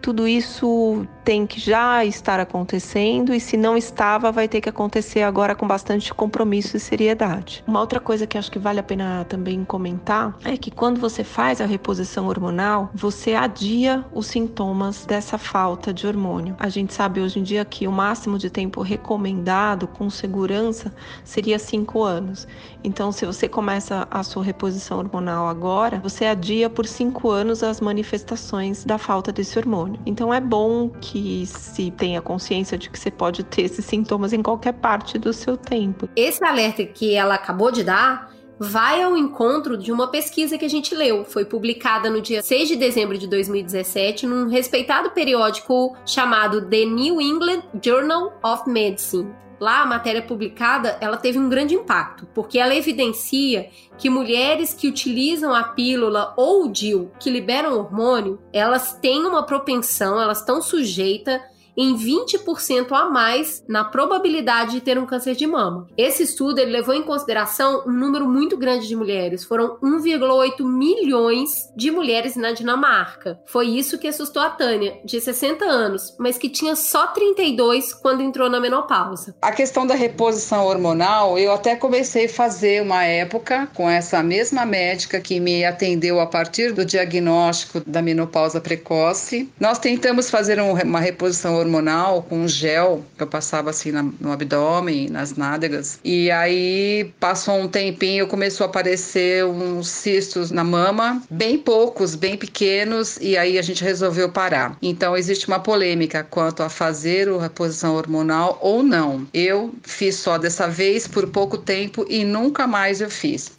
Tudo 0.01 0.25
isso 0.25 1.05
tem 1.25 1.45
que 1.45 1.59
já 1.59 2.05
estar 2.05 2.39
acontecendo 2.39 3.33
e 3.33 3.41
se 3.41 3.57
não 3.57 3.75
estava, 3.75 4.31
vai 4.31 4.47
ter 4.47 4.61
que 4.61 4.69
acontecer 4.69 5.23
agora 5.23 5.53
com 5.53 5.67
bastante 5.67 6.13
compromisso 6.13 6.77
e 6.77 6.79
seriedade. 6.79 7.61
Uma 7.67 7.81
outra 7.81 7.99
coisa 7.99 8.25
que 8.25 8.37
acho 8.37 8.49
que 8.49 8.59
vale 8.59 8.79
a 8.79 8.83
pena 8.83 9.25
também 9.25 9.65
comentar 9.65 10.37
é 10.45 10.55
que 10.55 10.71
quando 10.71 11.01
você 11.01 11.25
faz 11.25 11.59
a 11.59 11.65
reposição 11.65 12.27
hormonal, 12.27 12.89
você 12.93 13.33
adia 13.33 14.05
os 14.13 14.27
sintomas 14.27 14.76
sintomas 14.77 15.05
dessa 15.05 15.37
falta 15.37 15.91
de 15.91 16.05
hormônio. 16.05 16.55
A 16.59 16.69
gente 16.69 16.93
sabe 16.93 17.19
hoje 17.19 17.39
em 17.39 17.43
dia 17.43 17.65
que 17.65 17.87
o 17.87 17.91
máximo 17.91 18.37
de 18.37 18.49
tempo 18.49 18.81
recomendado 18.81 19.87
com 19.87 20.09
segurança 20.09 20.93
seria 21.23 21.57
cinco 21.57 22.03
anos. 22.03 22.47
Então, 22.83 23.11
se 23.11 23.25
você 23.25 23.49
começa 23.49 24.07
a 24.11 24.21
sua 24.23 24.43
reposição 24.43 24.99
hormonal 24.99 25.47
agora, 25.47 25.99
você 25.99 26.25
adia 26.25 26.69
por 26.69 26.85
cinco 26.85 27.29
anos 27.29 27.63
as 27.63 27.81
manifestações 27.81 28.85
da 28.85 28.97
falta 28.97 29.31
desse 29.31 29.57
hormônio. 29.57 29.99
Então, 30.05 30.31
é 30.33 30.39
bom 30.39 30.89
que 30.89 31.45
se 31.47 31.89
tenha 31.91 32.21
consciência 32.21 32.77
de 32.77 32.89
que 32.89 32.99
você 32.99 33.09
pode 33.09 33.43
ter 33.43 33.63
esses 33.63 33.83
sintomas 33.83 34.31
em 34.31 34.43
qualquer 34.43 34.73
parte 34.73 35.17
do 35.17 35.33
seu 35.33 35.57
tempo. 35.57 36.07
Esse 36.15 36.43
alerta 36.45 36.85
que 36.85 37.15
ela 37.15 37.35
acabou 37.35 37.71
de 37.71 37.83
dar 37.83 38.36
vai 38.59 39.01
ao 39.01 39.15
encontro 39.15 39.77
de 39.77 39.91
uma 39.91 40.07
pesquisa 40.07 40.57
que 40.57 40.65
a 40.65 40.69
gente 40.69 40.95
leu. 40.95 41.23
Foi 41.23 41.45
publicada 41.45 42.09
no 42.09 42.21
dia 42.21 42.41
6 42.41 42.69
de 42.69 42.75
dezembro 42.75 43.17
de 43.17 43.27
2017 43.27 44.25
num 44.25 44.47
respeitado 44.47 45.11
periódico 45.11 45.95
chamado 46.05 46.61
The 46.61 46.85
New 46.85 47.21
England 47.21 47.63
Journal 47.81 48.33
of 48.43 48.69
Medicine. 48.69 49.33
Lá, 49.59 49.81
a 49.81 49.85
matéria 49.87 50.21
publicada, 50.21 50.97
ela 51.01 51.17
teve 51.17 51.39
um 51.39 51.49
grande 51.49 51.73
impacto, 51.73 52.27
porque 52.33 52.59
ela 52.59 52.75
evidencia 52.75 53.69
que 53.97 54.07
mulheres 54.07 54.71
que 54.71 54.87
utilizam 54.87 55.51
a 55.53 55.63
pílula 55.63 56.33
ou 56.37 56.65
o 56.65 56.71
DIL, 56.71 57.11
que 57.19 57.31
liberam 57.31 57.75
hormônio, 57.75 58.39
elas 58.53 58.93
têm 58.93 59.25
uma 59.25 59.43
propensão, 59.43 60.21
elas 60.21 60.41
estão 60.41 60.61
sujeitas 60.61 61.41
em 61.77 61.95
20% 61.95 62.91
a 62.91 63.05
mais 63.05 63.63
na 63.67 63.83
probabilidade 63.83 64.71
de 64.71 64.81
ter 64.81 64.97
um 64.97 65.05
câncer 65.05 65.35
de 65.35 65.45
mama. 65.45 65.87
Esse 65.95 66.23
estudo 66.23 66.57
levou 66.63 66.95
em 66.95 67.03
consideração 67.03 67.83
um 67.85 67.91
número 67.91 68.27
muito 68.27 68.57
grande 68.57 68.87
de 68.87 68.95
mulheres, 68.95 69.43
foram 69.43 69.77
1,8 69.77 70.65
milhões 70.65 71.71
de 71.75 71.91
mulheres 71.91 72.35
na 72.35 72.51
Dinamarca. 72.51 73.39
Foi 73.45 73.67
isso 73.67 73.99
que 73.99 74.07
assustou 74.07 74.41
a 74.41 74.49
Tânia, 74.49 74.99
de 75.05 75.21
60 75.21 75.63
anos, 75.65 76.15
mas 76.17 76.37
que 76.37 76.49
tinha 76.49 76.75
só 76.75 77.07
32 77.07 77.93
quando 77.93 78.23
entrou 78.23 78.49
na 78.49 78.59
menopausa. 78.59 79.35
A 79.39 79.51
questão 79.51 79.85
da 79.85 79.93
reposição 79.93 80.65
hormonal, 80.65 81.37
eu 81.37 81.51
até 81.51 81.75
comecei 81.75 82.25
a 82.25 82.29
fazer 82.29 82.81
uma 82.81 83.03
época 83.03 83.69
com 83.75 83.87
essa 83.87 84.23
mesma 84.23 84.65
médica 84.65 85.19
que 85.19 85.39
me 85.39 85.63
atendeu 85.63 86.19
a 86.19 86.25
partir 86.25 86.73
do 86.73 86.83
diagnóstico 86.83 87.81
da 87.85 88.01
menopausa 88.01 88.59
precoce. 88.59 89.51
Nós 89.59 89.77
tentamos 89.77 90.29
fazer 90.31 90.59
uma 90.59 90.99
reposição 90.99 91.55
hormonal 91.55 91.66
hormonal 91.67 92.23
com 92.23 92.47
gel 92.47 93.03
que 93.15 93.23
eu 93.23 93.27
passava 93.27 93.69
assim 93.69 93.91
na, 93.91 94.03
no 94.03 94.31
abdômen, 94.31 95.09
nas 95.09 95.35
nádegas. 95.35 95.99
E 96.03 96.31
aí 96.31 97.11
passou 97.19 97.55
um 97.59 97.67
tempinho, 97.67 98.27
começou 98.27 98.65
a 98.65 98.69
aparecer 98.69 99.45
uns 99.45 99.89
cistos 99.89 100.49
na 100.49 100.63
mama, 100.63 101.21
bem 101.29 101.57
poucos, 101.57 102.15
bem 102.15 102.37
pequenos, 102.37 103.17
e 103.21 103.37
aí 103.37 103.57
a 103.57 103.61
gente 103.61 103.83
resolveu 103.83 104.29
parar. 104.29 104.77
Então 104.81 105.15
existe 105.15 105.47
uma 105.47 105.59
polêmica 105.59 106.23
quanto 106.23 106.63
a 106.63 106.69
fazer 106.69 107.27
a 107.29 107.41
reposição 107.41 107.95
hormonal 107.95 108.57
ou 108.61 108.81
não. 108.81 109.27
Eu 109.33 109.73
fiz 109.83 110.15
só 110.15 110.37
dessa 110.37 110.67
vez 110.67 111.07
por 111.07 111.27
pouco 111.27 111.57
tempo 111.57 112.05
e 112.09 112.23
nunca 112.23 112.65
mais 112.65 113.01
eu 113.01 113.09
fiz. 113.09 113.51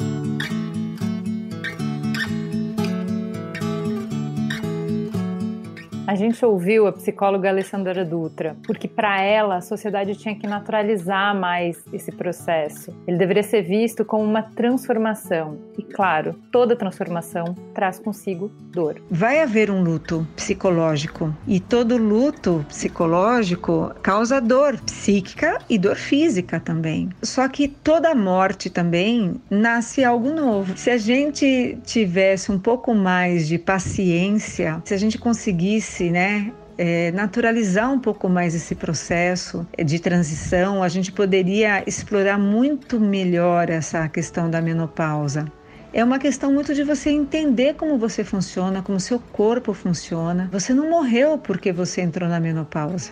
A 6.08 6.14
gente 6.14 6.42
ouviu 6.42 6.86
a 6.86 6.92
psicóloga 6.92 7.50
Alessandra 7.50 8.02
Dutra, 8.02 8.56
porque 8.66 8.88
para 8.88 9.20
ela 9.20 9.56
a 9.56 9.60
sociedade 9.60 10.14
tinha 10.14 10.34
que 10.34 10.46
naturalizar 10.46 11.38
mais 11.38 11.84
esse 11.92 12.10
processo. 12.10 12.96
Ele 13.06 13.18
deveria 13.18 13.42
ser 13.42 13.60
visto 13.60 14.06
como 14.06 14.24
uma 14.24 14.40
transformação. 14.42 15.58
E 15.76 15.82
claro, 15.82 16.34
toda 16.50 16.74
transformação 16.74 17.54
traz 17.74 17.98
consigo 17.98 18.50
dor. 18.72 19.02
Vai 19.10 19.42
haver 19.42 19.70
um 19.70 19.82
luto 19.82 20.26
psicológico 20.34 21.30
e 21.46 21.60
todo 21.60 21.98
luto 21.98 22.64
psicológico 22.70 23.94
causa 24.00 24.40
dor 24.40 24.80
psíquica 24.80 25.58
e 25.68 25.76
dor 25.76 25.96
física 25.96 26.58
também. 26.58 27.10
Só 27.22 27.46
que 27.48 27.68
toda 27.68 28.14
morte 28.14 28.70
também 28.70 29.34
nasce 29.50 30.02
algo 30.02 30.32
novo. 30.32 30.74
Se 30.74 30.88
a 30.88 30.96
gente 30.96 31.78
tivesse 31.84 32.50
um 32.50 32.58
pouco 32.58 32.94
mais 32.94 33.46
de 33.46 33.58
paciência, 33.58 34.80
se 34.86 34.94
a 34.94 34.96
gente 34.96 35.18
conseguisse 35.18 35.97
né, 36.04 36.52
é, 36.78 37.10
naturalizar 37.10 37.92
um 37.92 37.98
pouco 37.98 38.28
mais 38.28 38.54
esse 38.54 38.74
processo 38.74 39.66
de 39.84 39.98
transição, 39.98 40.82
a 40.82 40.88
gente 40.88 41.10
poderia 41.10 41.82
explorar 41.86 42.38
muito 42.38 43.00
melhor 43.00 43.68
essa 43.68 44.08
questão 44.08 44.48
da 44.48 44.62
menopausa. 44.62 45.50
É 45.92 46.04
uma 46.04 46.18
questão 46.18 46.52
muito 46.52 46.74
de 46.74 46.84
você 46.84 47.10
entender 47.10 47.74
como 47.74 47.98
você 47.98 48.22
funciona, 48.22 48.82
como 48.82 49.00
seu 49.00 49.18
corpo 49.18 49.72
funciona. 49.72 50.48
Você 50.52 50.72
não 50.72 50.88
morreu 50.88 51.38
porque 51.38 51.72
você 51.72 52.02
entrou 52.02 52.28
na 52.28 52.38
menopausa. 52.38 53.10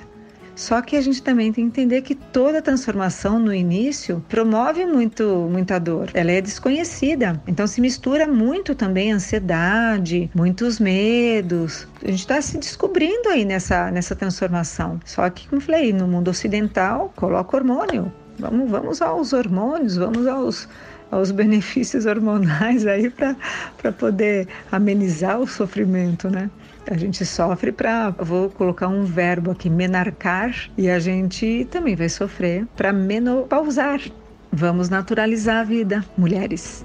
Só 0.57 0.81
que 0.81 0.97
a 0.97 1.03
gente 1.03 1.23
também 1.23 1.53
tem 1.53 1.69
que 1.69 1.81
entender 1.83 2.01
que 2.01 2.15
toda 2.15 2.63
transformação 2.63 3.39
no 3.39 3.53
início 3.53 4.25
promove 4.27 4.87
muito 4.87 5.47
muita 5.53 5.79
dor. 5.79 6.11
Ela 6.15 6.33
é 6.33 6.41
desconhecida. 6.41 7.41
Então 7.47 7.67
se 7.67 7.79
mistura 7.79 8.27
muito 8.27 8.75
também 8.75 9.13
ansiedade, 9.13 10.31
muitos 10.35 10.81
medos. 10.81 11.87
A 12.03 12.11
gente 12.11 12.21
está 12.21 12.41
se 12.41 12.57
descobrindo 12.57 13.29
aí 13.29 13.45
nessa, 13.45 13.91
nessa 13.91 14.17
transformação. 14.17 14.99
Só 15.05 15.29
que, 15.29 15.47
como 15.47 15.61
falei, 15.61 15.93
no 15.93 16.09
mundo 16.09 16.29
ocidental, 16.29 17.13
coloca 17.15 17.55
hormônio. 17.55 18.11
Vamos, 18.39 18.71
vamos 18.71 19.03
aos 19.03 19.35
hormônios, 19.35 19.97
vamos 19.97 20.27
aos 20.27 20.69
aos 21.11 21.31
benefícios 21.31 22.07
hormonais 22.07 22.87
aí 22.87 23.11
para 23.11 23.93
poder 23.93 24.49
amenizar 24.73 25.39
o 25.39 25.47
sofrimento, 25.47 26.29
né? 26.29 26.51
A 26.89 26.97
gente 26.97 27.25
sofre 27.25 27.73
para, 27.73 28.11
vou 28.11 28.49
colocar 28.49 28.87
um 28.87 29.05
verbo 29.05 29.51
aqui, 29.51 29.69
menarcar, 29.69 30.71
e 30.79 30.89
a 30.89 31.01
gente 31.01 31.67
também 31.71 31.97
vai 31.97 32.09
sofrer 32.09 32.65
para 32.77 32.93
menopausar. 32.93 34.01
Vamos 34.53 34.89
naturalizar 34.89 35.63
a 35.63 35.65
vida, 35.65 36.05
mulheres. 36.17 36.85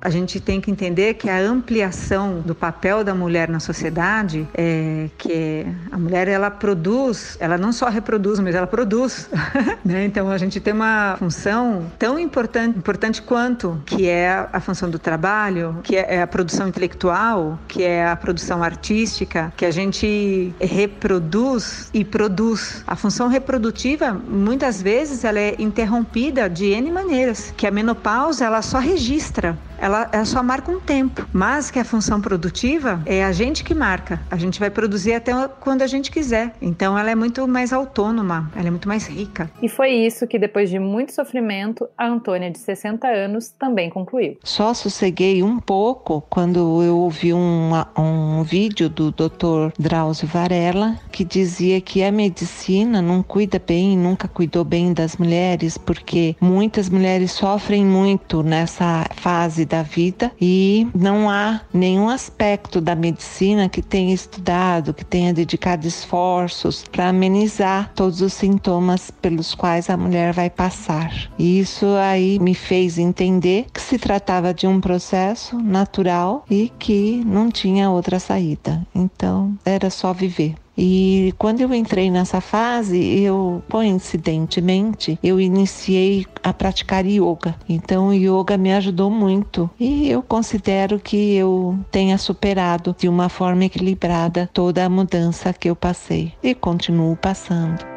A 0.00 0.08
gente 0.08 0.40
tem 0.40 0.60
que 0.60 0.70
entender 0.70 1.14
que 1.14 1.28
a 1.28 1.38
ampliação 1.38 2.40
do 2.40 2.54
papel 2.54 3.04
da 3.04 3.14
mulher 3.14 3.48
na 3.48 3.60
sociedade 3.60 4.48
é 4.54 5.08
que 5.18 5.66
a 5.90 5.98
mulher 5.98 6.26
ela 6.26 6.50
produz, 6.50 7.36
ela 7.38 7.58
não 7.58 7.72
só 7.72 7.88
reproduz, 7.88 8.38
mas 8.40 8.54
ela 8.54 8.66
produz, 8.66 9.28
né? 9.84 10.04
Então 10.04 10.30
a 10.30 10.38
gente 10.38 10.58
tem 10.58 10.72
uma 10.72 11.16
função 11.18 11.90
tão 11.98 12.18
importante, 12.18 12.78
importante 12.78 13.20
quanto 13.20 13.80
que 13.84 14.08
é 14.08 14.48
a 14.52 14.60
função 14.60 14.88
do 14.88 14.98
trabalho, 14.98 15.78
que 15.82 15.96
é 15.96 16.22
a 16.22 16.26
produção 16.26 16.68
intelectual, 16.68 17.58
que 17.68 17.82
é 17.82 18.06
a 18.06 18.16
produção 18.16 18.62
artística, 18.62 19.52
que 19.56 19.66
a 19.66 19.70
gente 19.70 20.54
reproduz 20.60 21.90
e 21.92 22.04
produz. 22.04 22.82
A 22.86 22.96
função 22.96 23.28
reprodutiva 23.28 24.12
muitas 24.12 24.80
vezes 24.80 25.24
ela 25.24 25.38
é 25.38 25.54
interrompida 25.58 26.48
de 26.48 26.66
n 26.66 26.90
maneiras, 26.90 27.52
que 27.56 27.66
a 27.66 27.70
menopausa 27.70 28.46
ela 28.46 28.62
só 28.62 28.78
registra 28.78 29.58
ela, 29.80 30.08
ela 30.12 30.24
só 30.24 30.42
marca 30.42 30.70
um 30.70 30.78
tempo, 30.78 31.26
mas 31.32 31.70
que 31.70 31.78
a 31.78 31.84
função 31.84 32.20
produtiva 32.20 33.02
é 33.06 33.24
a 33.24 33.32
gente 33.32 33.64
que 33.64 33.74
marca. 33.74 34.20
A 34.30 34.36
gente 34.36 34.60
vai 34.60 34.70
produzir 34.70 35.14
até 35.14 35.32
quando 35.60 35.82
a 35.82 35.86
gente 35.86 36.10
quiser. 36.10 36.52
Então 36.60 36.98
ela 36.98 37.10
é 37.10 37.14
muito 37.14 37.46
mais 37.48 37.72
autônoma, 37.72 38.50
ela 38.54 38.68
é 38.68 38.70
muito 38.70 38.86
mais 38.86 39.06
rica. 39.06 39.50
E 39.62 39.68
foi 39.68 39.90
isso 39.90 40.26
que 40.26 40.38
depois 40.38 40.68
de 40.68 40.78
muito 40.78 41.12
sofrimento, 41.14 41.88
a 41.96 42.06
Antônia 42.06 42.50
de 42.50 42.58
60 42.58 43.08
anos 43.08 43.48
também 43.58 43.88
concluiu. 43.88 44.36
Só 44.44 44.74
sosseguei 44.74 45.42
um 45.42 45.58
pouco 45.58 46.20
quando 46.28 46.82
eu 46.82 46.98
ouvi 46.98 47.32
um, 47.32 47.70
um 47.96 48.42
vídeo 48.42 48.88
do 48.88 49.10
Dr. 49.10 49.72
Drauzio 49.78 50.28
Varela 50.28 50.96
que 51.10 51.24
dizia 51.24 51.80
que 51.80 52.02
a 52.02 52.12
medicina 52.12 53.00
não 53.00 53.22
cuida 53.22 53.60
bem, 53.64 53.96
nunca 53.96 54.28
cuidou 54.28 54.64
bem 54.64 54.92
das 54.92 55.16
mulheres, 55.16 55.78
porque 55.78 56.36
muitas 56.40 56.88
mulheres 56.88 57.32
sofrem 57.32 57.84
muito 57.84 58.42
nessa 58.42 59.06
fase 59.14 59.64
da 59.70 59.82
vida 59.82 60.32
e 60.40 60.86
não 60.94 61.30
há 61.30 61.60
nenhum 61.72 62.08
aspecto 62.08 62.80
da 62.80 62.94
medicina 62.94 63.68
que 63.68 63.80
tenha 63.80 64.12
estudado, 64.12 64.92
que 64.92 65.04
tenha 65.04 65.32
dedicado 65.32 65.86
esforços 65.86 66.84
para 66.90 67.08
amenizar 67.08 67.92
todos 67.94 68.20
os 68.20 68.32
sintomas 68.32 69.10
pelos 69.10 69.54
quais 69.54 69.88
a 69.88 69.96
mulher 69.96 70.32
vai 70.32 70.50
passar. 70.50 71.12
E 71.38 71.60
isso 71.60 71.86
aí 71.96 72.38
me 72.40 72.54
fez 72.54 72.98
entender 72.98 73.66
que 73.72 73.80
se 73.80 73.96
tratava 73.96 74.52
de 74.52 74.66
um 74.66 74.80
processo 74.80 75.56
natural 75.58 76.44
e 76.50 76.72
que 76.78 77.22
não 77.24 77.50
tinha 77.50 77.90
outra 77.90 78.18
saída. 78.18 78.84
Então 78.94 79.56
era 79.64 79.88
só 79.88 80.12
viver. 80.12 80.56
E 80.82 81.34
quando 81.36 81.60
eu 81.60 81.74
entrei 81.74 82.10
nessa 82.10 82.40
fase, 82.40 82.98
eu 83.20 83.62
coincidentemente 83.70 85.18
eu 85.22 85.38
iniciei 85.38 86.24
a 86.42 86.54
praticar 86.54 87.04
yoga. 87.04 87.54
Então 87.68 88.08
o 88.08 88.14
yoga 88.14 88.56
me 88.56 88.72
ajudou 88.72 89.10
muito 89.10 89.68
e 89.78 90.08
eu 90.08 90.22
considero 90.22 90.98
que 90.98 91.34
eu 91.34 91.78
tenha 91.90 92.16
superado 92.16 92.96
de 92.98 93.10
uma 93.10 93.28
forma 93.28 93.66
equilibrada 93.66 94.48
toda 94.54 94.82
a 94.82 94.88
mudança 94.88 95.52
que 95.52 95.68
eu 95.68 95.76
passei 95.76 96.32
e 96.42 96.54
continuo 96.54 97.14
passando. 97.14 97.89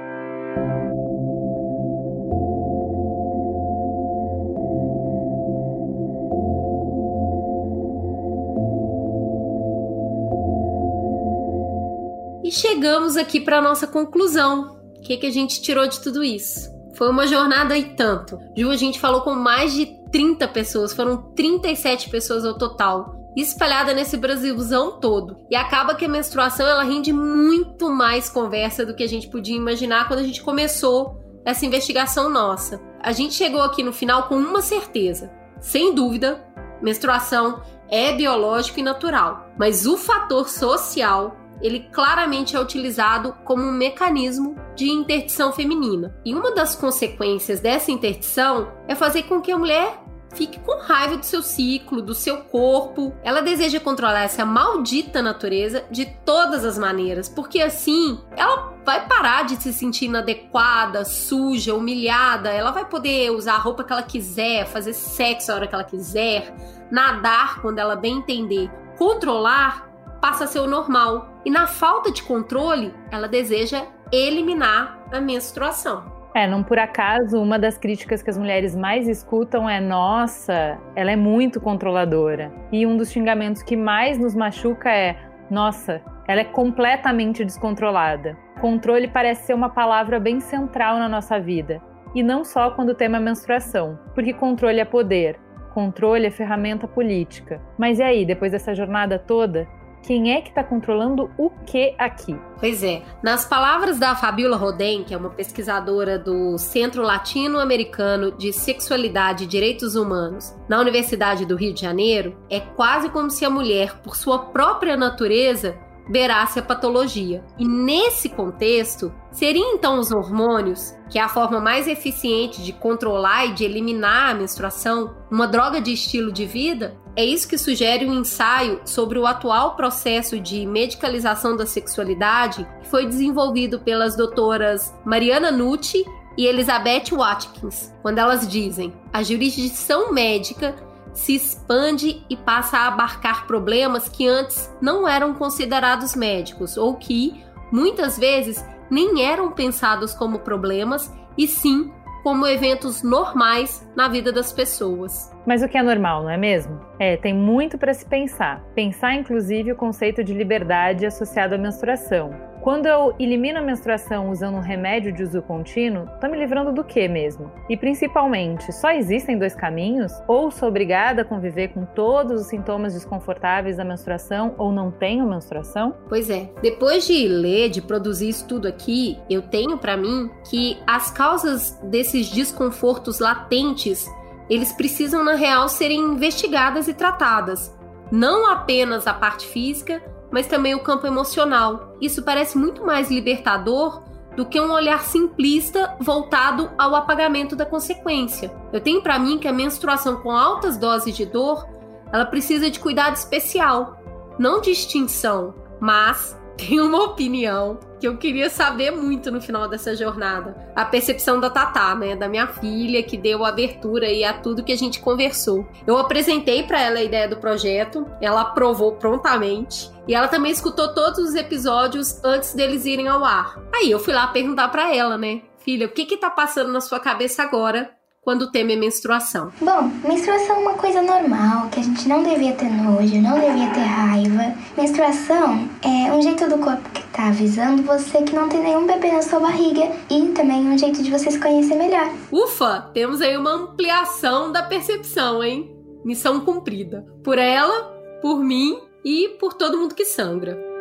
Chegamos 12.53 13.17
aqui 13.17 13.41
para 13.41 13.61
nossa 13.61 13.87
conclusão. 13.87 14.77
O 14.97 15.01
que, 15.01 15.17
que 15.17 15.25
a 15.25 15.31
gente 15.31 15.61
tirou 15.61 15.87
de 15.87 15.99
tudo 15.99 16.23
isso? 16.23 16.71
Foi 16.95 17.09
uma 17.09 17.27
jornada 17.27 17.77
e 17.77 17.95
tanto. 17.95 18.39
Ju, 18.55 18.69
a 18.69 18.77
gente 18.77 18.99
falou 18.99 19.21
com 19.21 19.33
mais 19.33 19.73
de 19.73 19.87
30 20.11 20.47
pessoas, 20.47 20.93
foram 20.93 21.33
37 21.33 22.09
pessoas 22.09 22.45
ao 22.45 22.57
total 22.57 23.23
espalhada 23.35 23.93
nesse 23.93 24.15
Brasilzão 24.15 24.99
todo. 24.99 25.37
E 25.49 25.55
acaba 25.55 25.95
que 25.95 26.05
a 26.05 26.09
menstruação 26.09 26.67
ela 26.67 26.83
rende 26.83 27.11
muito 27.11 27.89
mais 27.89 28.29
conversa 28.29 28.85
do 28.85 28.95
que 28.95 29.03
a 29.03 29.09
gente 29.09 29.27
podia 29.27 29.55
imaginar 29.55 30.07
quando 30.07 30.19
a 30.19 30.23
gente 30.23 30.43
começou 30.43 31.19
essa 31.43 31.65
investigação 31.65 32.29
nossa. 32.29 32.79
A 33.01 33.11
gente 33.11 33.33
chegou 33.33 33.61
aqui 33.61 33.83
no 33.83 33.91
final 33.91 34.27
com 34.27 34.35
uma 34.35 34.61
certeza: 34.61 35.31
sem 35.59 35.93
dúvida, 35.95 36.45
menstruação 36.81 37.61
é 37.89 38.13
biológico 38.13 38.79
e 38.79 38.83
natural, 38.83 39.47
mas 39.57 39.85
o 39.85 39.97
fator 39.97 40.47
social 40.47 41.35
ele 41.61 41.87
claramente 41.91 42.55
é 42.55 42.59
utilizado 42.59 43.33
como 43.43 43.63
um 43.63 43.71
mecanismo 43.71 44.55
de 44.75 44.89
interdição 44.89 45.51
feminina. 45.53 46.15
E 46.25 46.33
uma 46.33 46.51
das 46.51 46.75
consequências 46.75 47.59
dessa 47.59 47.91
interdição 47.91 48.71
é 48.87 48.95
fazer 48.95 49.23
com 49.23 49.41
que 49.41 49.51
a 49.51 49.57
mulher 49.57 50.03
fique 50.35 50.59
com 50.59 50.79
raiva 50.79 51.17
do 51.17 51.25
seu 51.25 51.41
ciclo, 51.41 52.01
do 52.01 52.13
seu 52.13 52.37
corpo. 52.37 53.15
Ela 53.23 53.41
deseja 53.41 53.79
controlar 53.79 54.23
essa 54.23 54.45
maldita 54.45 55.21
natureza 55.21 55.85
de 55.89 56.05
todas 56.25 56.65
as 56.65 56.77
maneiras, 56.77 57.29
porque 57.29 57.61
assim 57.61 58.19
ela 58.35 58.73
vai 58.85 59.07
parar 59.07 59.43
de 59.45 59.61
se 59.61 59.71
sentir 59.71 60.05
inadequada, 60.05 61.05
suja, 61.05 61.73
humilhada. 61.73 62.49
Ela 62.49 62.71
vai 62.71 62.85
poder 62.85 63.31
usar 63.31 63.55
a 63.55 63.59
roupa 63.59 63.83
que 63.83 63.93
ela 63.93 64.03
quiser, 64.03 64.65
fazer 64.65 64.93
sexo 64.93 65.51
a 65.51 65.55
hora 65.55 65.67
que 65.67 65.75
ela 65.75 65.83
quiser, 65.83 66.53
nadar 66.91 67.61
quando 67.61 67.79
ela 67.79 67.95
bem 67.95 68.17
entender. 68.17 68.69
Controlar 68.97 69.89
passa 70.21 70.45
a 70.45 70.47
ser 70.47 70.59
o 70.59 70.67
normal. 70.67 71.32
E 71.45 71.49
na 71.49 71.67
falta 71.67 72.11
de 72.11 72.23
controle, 72.23 72.93
ela 73.11 73.27
deseja 73.27 73.85
eliminar 74.11 74.99
a 75.11 75.19
menstruação. 75.19 76.11
É, 76.35 76.47
não 76.47 76.63
por 76.63 76.79
acaso, 76.79 77.39
uma 77.39 77.59
das 77.59 77.77
críticas 77.77 78.23
que 78.23 78.29
as 78.29 78.37
mulheres 78.37 78.75
mais 78.75 79.07
escutam 79.07 79.69
é: 79.69 79.79
nossa, 79.79 80.79
ela 80.95 81.11
é 81.11 81.15
muito 81.15 81.61
controladora. 81.61 82.51
E 82.71 82.87
um 82.87 82.97
dos 82.97 83.11
xingamentos 83.11 83.61
que 83.61 83.75
mais 83.75 84.17
nos 84.17 84.33
machuca 84.33 84.89
é: 84.89 85.15
nossa, 85.49 86.01
ela 86.27 86.41
é 86.41 86.45
completamente 86.45 87.45
descontrolada. 87.45 88.35
Controle 88.59 89.07
parece 89.07 89.47
ser 89.47 89.53
uma 89.53 89.69
palavra 89.69 90.19
bem 90.19 90.39
central 90.39 90.97
na 90.97 91.07
nossa 91.07 91.39
vida. 91.39 91.81
E 92.15 92.23
não 92.23 92.43
só 92.43 92.71
quando 92.71 92.89
o 92.89 92.95
tema 92.95 93.17
é 93.17 93.19
menstruação, 93.19 93.99
porque 94.15 94.33
controle 94.33 94.79
é 94.79 94.85
poder, 94.85 95.39
controle 95.73 96.27
é 96.27 96.31
ferramenta 96.31 96.87
política. 96.87 97.61
Mas 97.77 97.99
e 97.99 98.03
aí, 98.03 98.25
depois 98.25 98.51
dessa 98.51 98.73
jornada 98.73 99.19
toda, 99.19 99.67
quem 100.03 100.33
é 100.33 100.41
que 100.41 100.49
está 100.49 100.63
controlando 100.63 101.31
o 101.37 101.49
que 101.65 101.95
aqui? 101.97 102.37
Pois 102.59 102.83
é. 102.83 103.01
Nas 103.23 103.45
palavras 103.45 103.97
da 103.97 104.15
Fabiola 104.15 104.57
Roden, 104.57 105.03
que 105.03 105.13
é 105.13 105.17
uma 105.17 105.29
pesquisadora 105.29 106.19
do 106.19 106.57
Centro 106.57 107.01
Latino-Americano 107.01 108.31
de 108.31 108.53
Sexualidade 108.53 109.45
e 109.45 109.47
Direitos 109.47 109.95
Humanos 109.95 110.53
na 110.67 110.79
Universidade 110.79 111.45
do 111.45 111.55
Rio 111.55 111.73
de 111.73 111.81
Janeiro, 111.81 112.37
é 112.49 112.59
quase 112.59 113.09
como 113.09 113.29
se 113.29 113.45
a 113.45 113.49
mulher, 113.49 113.95
por 114.03 114.15
sua 114.15 114.39
própria 114.39 114.97
natureza, 114.97 115.77
beirasse 116.09 116.59
a 116.59 116.63
patologia. 116.63 117.43
E 117.57 117.67
nesse 117.67 118.29
contexto, 118.29 119.13
seriam 119.31 119.73
então 119.73 119.99
os 119.99 120.11
hormônios, 120.11 120.93
que 121.09 121.17
é 121.17 121.21
a 121.21 121.29
forma 121.29 121.59
mais 121.59 121.87
eficiente 121.87 122.63
de 122.63 122.73
controlar 122.73 123.45
e 123.45 123.53
de 123.53 123.63
eliminar 123.63 124.31
a 124.31 124.33
menstruação, 124.33 125.15
uma 125.29 125.47
droga 125.47 125.79
de 125.79 125.93
estilo 125.93 126.31
de 126.31 126.45
vida? 126.45 126.95
É 127.15 127.23
isso 127.23 127.47
que 127.47 127.57
sugere 127.57 128.05
um 128.05 128.13
ensaio 128.13 128.81
sobre 128.85 129.19
o 129.19 129.27
atual 129.27 129.75
processo 129.75 130.39
de 130.39 130.65
medicalização 130.65 131.55
da 131.55 131.65
sexualidade, 131.65 132.67
que 132.81 132.89
foi 132.89 133.05
desenvolvido 133.05 133.79
pelas 133.79 134.15
doutoras 134.15 134.93
Mariana 135.05 135.51
Nucci 135.51 136.03
e 136.35 136.47
Elizabeth 136.47 137.11
Watkins, 137.11 137.93
quando 138.01 138.17
elas 138.17 138.47
dizem: 138.47 138.93
a 139.11 139.21
jurisdição 139.21 140.11
médica 140.11 140.75
se 141.13 141.35
expande 141.35 142.23
e 142.29 142.35
passa 142.35 142.77
a 142.77 142.87
abarcar 142.87 143.45
problemas 143.45 144.09
que 144.09 144.27
antes 144.27 144.71
não 144.81 145.07
eram 145.07 145.33
considerados 145.33 146.15
médicos 146.15 146.77
ou 146.77 146.95
que, 146.95 147.43
muitas 147.71 148.17
vezes, 148.17 148.63
nem 148.89 149.25
eram 149.25 149.51
pensados 149.51 150.13
como 150.13 150.39
problemas 150.39 151.11
e 151.37 151.47
sim 151.47 151.91
como 152.23 152.47
eventos 152.47 153.03
normais 153.03 153.85
na 153.95 154.07
vida 154.07 154.31
das 154.31 154.53
pessoas. 154.53 155.29
Mas 155.45 155.61
o 155.61 155.67
que 155.67 155.77
é 155.77 155.83
normal, 155.83 156.23
não 156.23 156.29
é 156.29 156.37
mesmo? 156.37 156.79
É, 156.97 157.17
tem 157.17 157.33
muito 157.33 157.77
para 157.77 157.93
se 157.93 158.05
pensar. 158.05 158.63
Pensar, 158.73 159.13
inclusive, 159.13 159.73
o 159.73 159.75
conceito 159.75 160.23
de 160.23 160.33
liberdade 160.33 161.05
associado 161.05 161.55
à 161.55 161.57
menstruação. 161.57 162.52
Quando 162.63 162.85
eu 162.85 163.13
elimino 163.19 163.59
a 163.59 163.61
menstruação 163.61 164.31
usando 164.31 164.55
um 164.55 164.61
remédio 164.61 165.11
de 165.11 165.21
uso 165.21 165.41
contínuo, 165.41 166.07
tô 166.21 166.29
me 166.29 166.37
livrando 166.37 166.71
do 166.71 166.81
que 166.81 167.09
mesmo? 167.09 167.51
E 167.69 167.75
principalmente, 167.75 168.71
só 168.71 168.89
existem 168.91 169.37
dois 169.37 169.53
caminhos? 169.53 170.13
Ou 170.29 170.49
sou 170.49 170.69
obrigada 170.69 171.23
a 171.23 171.25
conviver 171.25 171.73
com 171.73 171.83
todos 171.83 172.39
os 172.39 172.47
sintomas 172.47 172.93
desconfortáveis 172.93 173.75
da 173.75 173.83
menstruação 173.83 174.55
ou 174.57 174.71
não 174.71 174.89
tenho 174.91 175.27
menstruação? 175.27 175.93
Pois 176.07 176.29
é. 176.29 176.49
Depois 176.61 177.05
de 177.05 177.27
ler, 177.27 177.67
de 177.67 177.81
produzir 177.81 178.29
isso 178.29 178.47
tudo 178.47 178.65
aqui, 178.65 179.19
eu 179.29 179.41
tenho 179.41 179.77
para 179.77 179.97
mim 179.97 180.31
que 180.49 180.77
as 180.87 181.11
causas 181.11 181.77
desses 181.83 182.29
desconfortos 182.29 183.19
latentes, 183.19 184.09
eles 184.49 184.71
precisam 184.71 185.21
na 185.21 185.35
real 185.35 185.67
serem 185.67 185.99
investigadas 185.99 186.87
e 186.87 186.93
tratadas. 186.93 187.77
Não 188.09 188.49
apenas 188.49 189.05
a 189.05 189.13
parte 189.13 189.47
física, 189.47 190.01
mas 190.33 190.47
também 190.47 190.73
o 190.73 190.79
campo 190.79 191.05
emocional. 191.05 191.95
Isso 192.01 192.23
parece 192.23 192.57
muito 192.57 192.83
mais 192.83 193.11
libertador 193.11 194.01
do 194.35 194.47
que 194.47 194.59
um 194.59 194.71
olhar 194.71 195.03
simplista 195.03 195.95
voltado 195.99 196.71
ao 196.75 196.95
apagamento 196.95 197.55
da 197.55 197.67
consequência. 197.67 198.51
Eu 198.73 198.81
tenho 198.81 199.03
para 199.03 199.19
mim 199.19 199.37
que 199.37 199.47
a 199.47 199.53
menstruação 199.53 200.21
com 200.21 200.31
altas 200.31 200.75
doses 200.75 201.15
de 201.15 201.23
dor, 201.23 201.67
ela 202.11 202.25
precisa 202.25 202.67
de 202.67 202.79
cuidado 202.79 203.15
especial, 203.15 204.01
não 204.39 204.59
de 204.59 204.71
extinção, 204.71 205.53
mas 205.79 206.35
tem 206.57 206.81
uma 206.81 207.03
opinião 207.03 207.77
que 208.03 208.07
eu 208.09 208.17
queria 208.17 208.49
saber 208.49 208.91
muito 208.91 209.31
no 209.31 209.39
final 209.39 209.65
dessa 209.69 209.95
jornada. 209.95 210.53
A 210.75 210.83
percepção 210.83 211.39
da 211.39 211.49
Tatá, 211.49 211.95
né, 211.95 212.17
da 212.17 212.27
minha 212.27 212.47
filha, 212.47 213.01
que 213.01 213.15
deu 213.15 213.45
abertura 213.45 214.07
aí 214.07 214.25
a 214.25 214.33
tudo 214.33 214.61
que 214.61 214.73
a 214.73 214.77
gente 214.77 214.99
conversou. 214.99 215.65
Eu 215.87 215.97
apresentei 215.97 216.63
para 216.63 216.81
ela 216.81 216.99
a 216.99 217.03
ideia 217.03 217.29
do 217.29 217.37
projeto, 217.37 218.05
ela 218.19 218.41
aprovou 218.41 218.97
prontamente. 218.97 219.89
E 220.05 220.13
ela 220.13 220.27
também 220.27 220.51
escutou 220.51 220.93
todos 220.93 221.19
os 221.19 221.33
episódios 221.33 222.21
antes 222.25 222.53
deles 222.53 222.83
irem 222.83 223.07
ao 223.07 223.23
ar. 223.23 223.57
Aí 223.73 223.89
eu 223.89 223.99
fui 223.99 224.13
lá 224.13 224.27
perguntar 224.27 224.67
para 224.67 224.93
ela, 224.93 225.17
né? 225.17 225.41
Filha, 225.59 225.85
o 225.85 225.89
que 225.89 226.03
que 226.03 226.17
tá 226.17 226.29
passando 226.29 226.73
na 226.73 226.81
sua 226.81 226.99
cabeça 226.99 227.41
agora 227.41 227.89
quando 228.23 228.43
o 228.43 228.51
tema 228.51 228.71
é 228.71 228.75
menstruação? 228.75 229.51
Bom, 229.59 229.91
menstruação 230.07 230.55
é 230.55 230.59
uma 230.59 230.73
coisa 230.73 231.01
normal, 231.01 231.69
que 231.69 231.79
a 231.79 231.83
gente 231.83 232.07
não 232.07 232.23
devia 232.23 232.53
ter 232.53 232.69
nojo, 232.69 233.21
não 233.21 233.39
devia 233.39 233.69
ter 233.71 233.81
raiva. 233.81 234.55
Menstruação 234.77 235.67
é 235.81 236.11
um 236.11 236.21
jeito 236.21 236.47
do 236.47 236.57
corpo 236.57 236.89
que 236.91 237.03
tá 237.07 237.27
avisando 237.27 237.83
você 237.83 238.21
que 238.23 238.33
não 238.33 238.47
tem 238.47 238.63
nenhum 238.63 238.87
bebê 238.87 239.11
na 239.11 239.21
sua 239.21 239.39
barriga 239.39 239.91
e 240.09 240.27
também 240.29 240.65
um 240.65 240.77
jeito 240.77 241.03
de 241.03 241.11
você 241.11 241.31
se 241.31 241.39
conhecer 241.39 241.75
melhor. 241.75 242.09
Ufa, 242.31 242.89
temos 242.93 243.21
aí 243.21 243.35
uma 243.35 243.51
ampliação 243.51 244.51
da 244.51 244.63
percepção, 244.63 245.43
hein? 245.43 245.69
Missão 246.05 246.39
cumprida. 246.39 247.05
Por 247.23 247.37
ela, 247.37 247.93
por 248.21 248.39
mim 248.39 248.77
e 249.03 249.29
por 249.39 249.53
todo 249.53 249.77
mundo 249.77 249.95
que 249.95 250.05
sangra. 250.05 250.72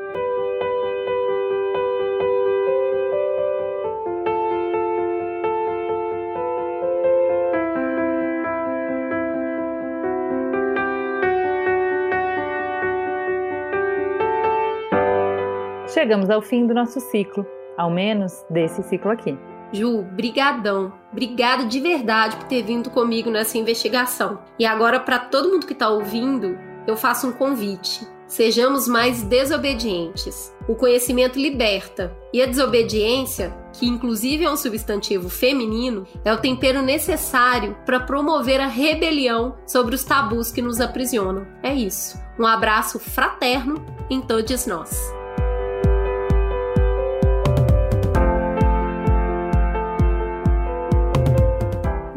Chegamos 15.92 16.31
ao 16.31 16.42
fim 16.42 16.66
do 16.66 16.74
nosso 16.74 17.00
ciclo, 17.00 17.46
ao 17.76 17.90
menos 17.90 18.44
desse 18.50 18.83
ciclo 18.83 19.11
aqui. 19.11 19.37
Ju, 19.72 20.02
brigadão. 20.02 20.92
Obrigada 21.11 21.64
de 21.64 21.81
verdade 21.81 22.37
por 22.37 22.46
ter 22.46 22.62
vindo 22.62 22.90
comigo 22.90 23.31
nessa 23.31 23.57
investigação. 23.57 24.40
E 24.59 24.66
agora 24.66 25.00
para 25.00 25.18
todo 25.18 25.50
mundo 25.50 25.66
que 25.66 25.72
está 25.72 25.88
ouvindo, 25.88 26.59
eu 26.87 26.96
faço 26.96 27.26
um 27.26 27.33
convite. 27.33 28.07
Sejamos 28.26 28.88
mais 28.88 29.22
desobedientes. 29.22 30.55
O 30.66 30.74
conhecimento 30.74 31.38
liberta 31.38 32.16
e 32.33 32.40
a 32.40 32.46
desobediência, 32.46 33.55
que 33.74 33.87
inclusive 33.87 34.44
é 34.44 34.50
um 34.50 34.57
substantivo 34.57 35.28
feminino, 35.28 36.07
é 36.24 36.33
o 36.33 36.38
tempero 36.38 36.81
necessário 36.81 37.76
para 37.85 38.00
promover 38.00 38.61
a 38.61 38.66
rebelião 38.66 39.57
sobre 39.66 39.94
os 39.94 40.05
tabus 40.05 40.50
que 40.50 40.62
nos 40.62 40.81
aprisionam. 40.81 41.46
É 41.62 41.74
isso. 41.74 42.18
Um 42.38 42.46
abraço 42.46 42.98
fraterno 42.98 43.85
em 44.09 44.20
todos 44.20 44.66
nós. 44.66 45.22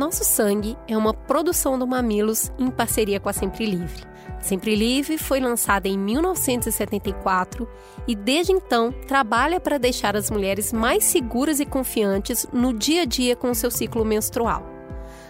Nosso 0.05 0.23
Sangue 0.23 0.77
é 0.87 0.95
uma 0.95 1.15
produção 1.15 1.79
do 1.79 1.87
Mamilos 1.87 2.51
em 2.59 2.69
parceria 2.69 3.19
com 3.19 3.27
a 3.27 3.33
Sempre 3.33 3.65
Livre. 3.65 4.03
Sempre 4.39 4.75
Livre 4.75 5.17
foi 5.17 5.39
lançada 5.39 5.87
em 5.87 5.97
1974 5.97 7.67
e 8.07 8.15
desde 8.15 8.51
então 8.51 8.91
trabalha 9.07 9.59
para 9.59 9.79
deixar 9.79 10.15
as 10.15 10.29
mulheres 10.29 10.71
mais 10.71 11.05
seguras 11.05 11.59
e 11.59 11.65
confiantes 11.65 12.45
no 12.53 12.71
dia 12.71 13.01
a 13.01 13.05
dia 13.05 13.35
com 13.35 13.51
seu 13.55 13.71
ciclo 13.71 14.05
menstrual. 14.05 14.63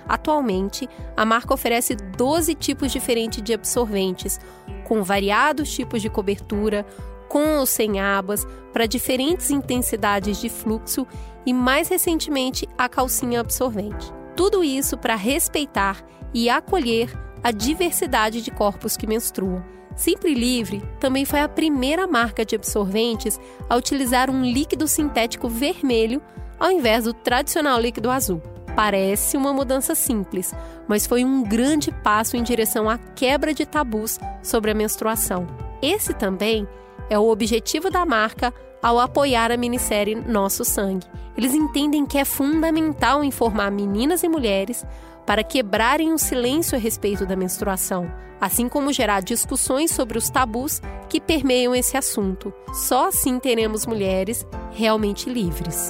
Atualmente, 0.09 0.89
a 1.15 1.23
marca 1.23 1.53
oferece 1.53 1.95
12 1.95 2.53
tipos 2.55 2.91
diferentes 2.91 3.41
de 3.41 3.53
absorventes, 3.53 4.41
com 4.83 5.01
variados 5.01 5.71
tipos 5.71 6.01
de 6.01 6.09
cobertura, 6.09 6.85
com 7.29 7.59
ou 7.59 7.65
sem 7.65 8.01
abas, 8.01 8.45
para 8.73 8.85
diferentes 8.85 9.51
intensidades 9.51 10.37
de 10.37 10.49
fluxo 10.49 11.07
e, 11.45 11.53
mais 11.53 11.87
recentemente, 11.87 12.67
a 12.77 12.89
calcinha 12.89 13.39
absorvente. 13.39 14.13
Tudo 14.35 14.63
isso 14.63 14.97
para 14.97 15.15
respeitar 15.15 16.03
e 16.33 16.49
acolher 16.49 17.13
a 17.43 17.51
diversidade 17.51 18.41
de 18.41 18.51
corpos 18.51 18.97
que 18.97 19.07
menstruam. 19.07 19.63
Sempre 19.95 20.33
Livre 20.33 20.83
também 20.99 21.23
foi 21.23 21.39
a 21.39 21.47
primeira 21.47 22.05
marca 22.05 22.43
de 22.43 22.55
absorventes 22.55 23.39
a 23.69 23.75
utilizar 23.77 24.29
um 24.29 24.43
líquido 24.43 24.87
sintético 24.87 25.47
vermelho 25.47 26.21
ao 26.59 26.71
invés 26.71 27.05
do 27.05 27.13
tradicional 27.13 27.79
líquido 27.79 28.11
azul. 28.11 28.41
Parece 28.75 29.37
uma 29.37 29.53
mudança 29.53 29.95
simples, 29.95 30.53
mas 30.85 31.07
foi 31.07 31.23
um 31.23 31.43
grande 31.43 31.91
passo 31.91 32.35
em 32.35 32.43
direção 32.43 32.89
à 32.89 32.97
quebra 32.97 33.53
de 33.53 33.65
tabus 33.65 34.19
sobre 34.43 34.71
a 34.71 34.75
menstruação. 34.75 35.47
Esse 35.81 36.13
também 36.13 36.67
é 37.09 37.17
o 37.17 37.29
objetivo 37.29 37.89
da 37.89 38.05
marca 38.05 38.53
ao 38.85 38.99
apoiar 38.99 39.51
a 39.51 39.57
minissérie 39.57 40.13
Nosso 40.13 40.63
Sangue. 40.63 41.07
Eles 41.35 41.55
entendem 41.55 42.05
que 42.05 42.19
é 42.19 42.23
fundamental 42.23 43.23
informar 43.23 43.71
meninas 43.71 44.21
e 44.21 44.29
mulheres 44.29 44.85
para 45.25 45.43
quebrarem 45.43 46.13
o 46.13 46.19
silêncio 46.19 46.77
a 46.77 46.79
respeito 46.79 47.25
da 47.25 47.35
menstruação, 47.35 48.07
assim 48.39 48.69
como 48.69 48.93
gerar 48.93 49.23
discussões 49.23 49.89
sobre 49.89 50.19
os 50.19 50.29
tabus 50.29 50.83
que 51.09 51.19
permeiam 51.19 51.73
esse 51.73 51.97
assunto. 51.97 52.53
Só 52.73 53.07
assim 53.07 53.39
teremos 53.39 53.87
mulheres 53.87 54.45
realmente 54.69 55.31
livres. 55.31 55.89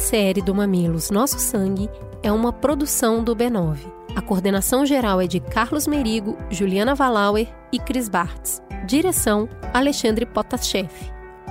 Minissérie 0.00 0.42
do 0.42 0.54
Mamilos 0.54 1.10
Nosso 1.10 1.38
Sangue 1.38 1.90
é 2.22 2.32
uma 2.32 2.54
produção 2.54 3.22
do 3.22 3.36
B9. 3.36 3.76
A 4.16 4.22
coordenação 4.22 4.86
geral 4.86 5.20
é 5.20 5.26
de 5.26 5.40
Carlos 5.40 5.86
Merigo, 5.86 6.38
Juliana 6.48 6.94
Valauer 6.94 7.46
e 7.70 7.78
Cris 7.78 8.08
Bartz. 8.08 8.62
Direção: 8.86 9.46
Alexandre 9.74 10.24
Potashev. 10.24 10.90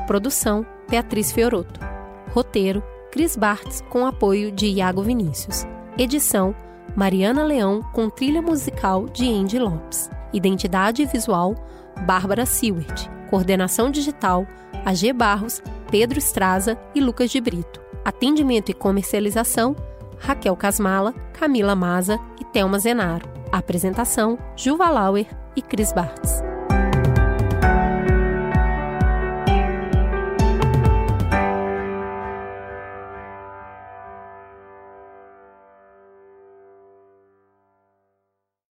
Produção: 0.08 0.66
Beatriz 0.90 1.32
Fioroto. 1.32 1.80
Roteiro: 2.32 2.82
Cris 3.12 3.36
Bartz 3.36 3.82
com 3.88 4.04
apoio 4.04 4.52
de 4.52 4.66
Iago 4.66 5.04
Vinícius. 5.04 5.68
Edição: 5.96 6.56
Mariana 6.96 7.44
Leão 7.44 7.84
com 7.94 8.10
trilha 8.10 8.42
musical 8.42 9.06
de 9.06 9.32
Andy 9.32 9.60
Lopes. 9.60 10.10
Identidade 10.34 11.06
visual: 11.06 11.54
Bárbara 12.08 12.48
Seward. 12.48 13.12
Coordenação 13.30 13.92
digital: 13.92 14.48
AG 14.84 15.14
Barros, 15.14 15.62
Pedro 15.92 16.18
Estraza 16.18 16.80
e 16.96 17.00
Lucas 17.00 17.30
de 17.30 17.40
Brito. 17.40 17.89
Atendimento 18.10 18.70
e 18.72 18.74
comercialização: 18.74 19.76
Raquel 20.18 20.56
Casmala, 20.56 21.14
Camila 21.32 21.76
Maza 21.76 22.20
e 22.42 22.44
Thelma 22.44 22.80
Zenaro. 22.80 23.30
Apresentação: 23.52 24.36
Juva 24.56 24.90
Lauer 24.90 25.28
e 25.56 25.62
Cris 25.62 25.94
Bartz. 25.94 26.42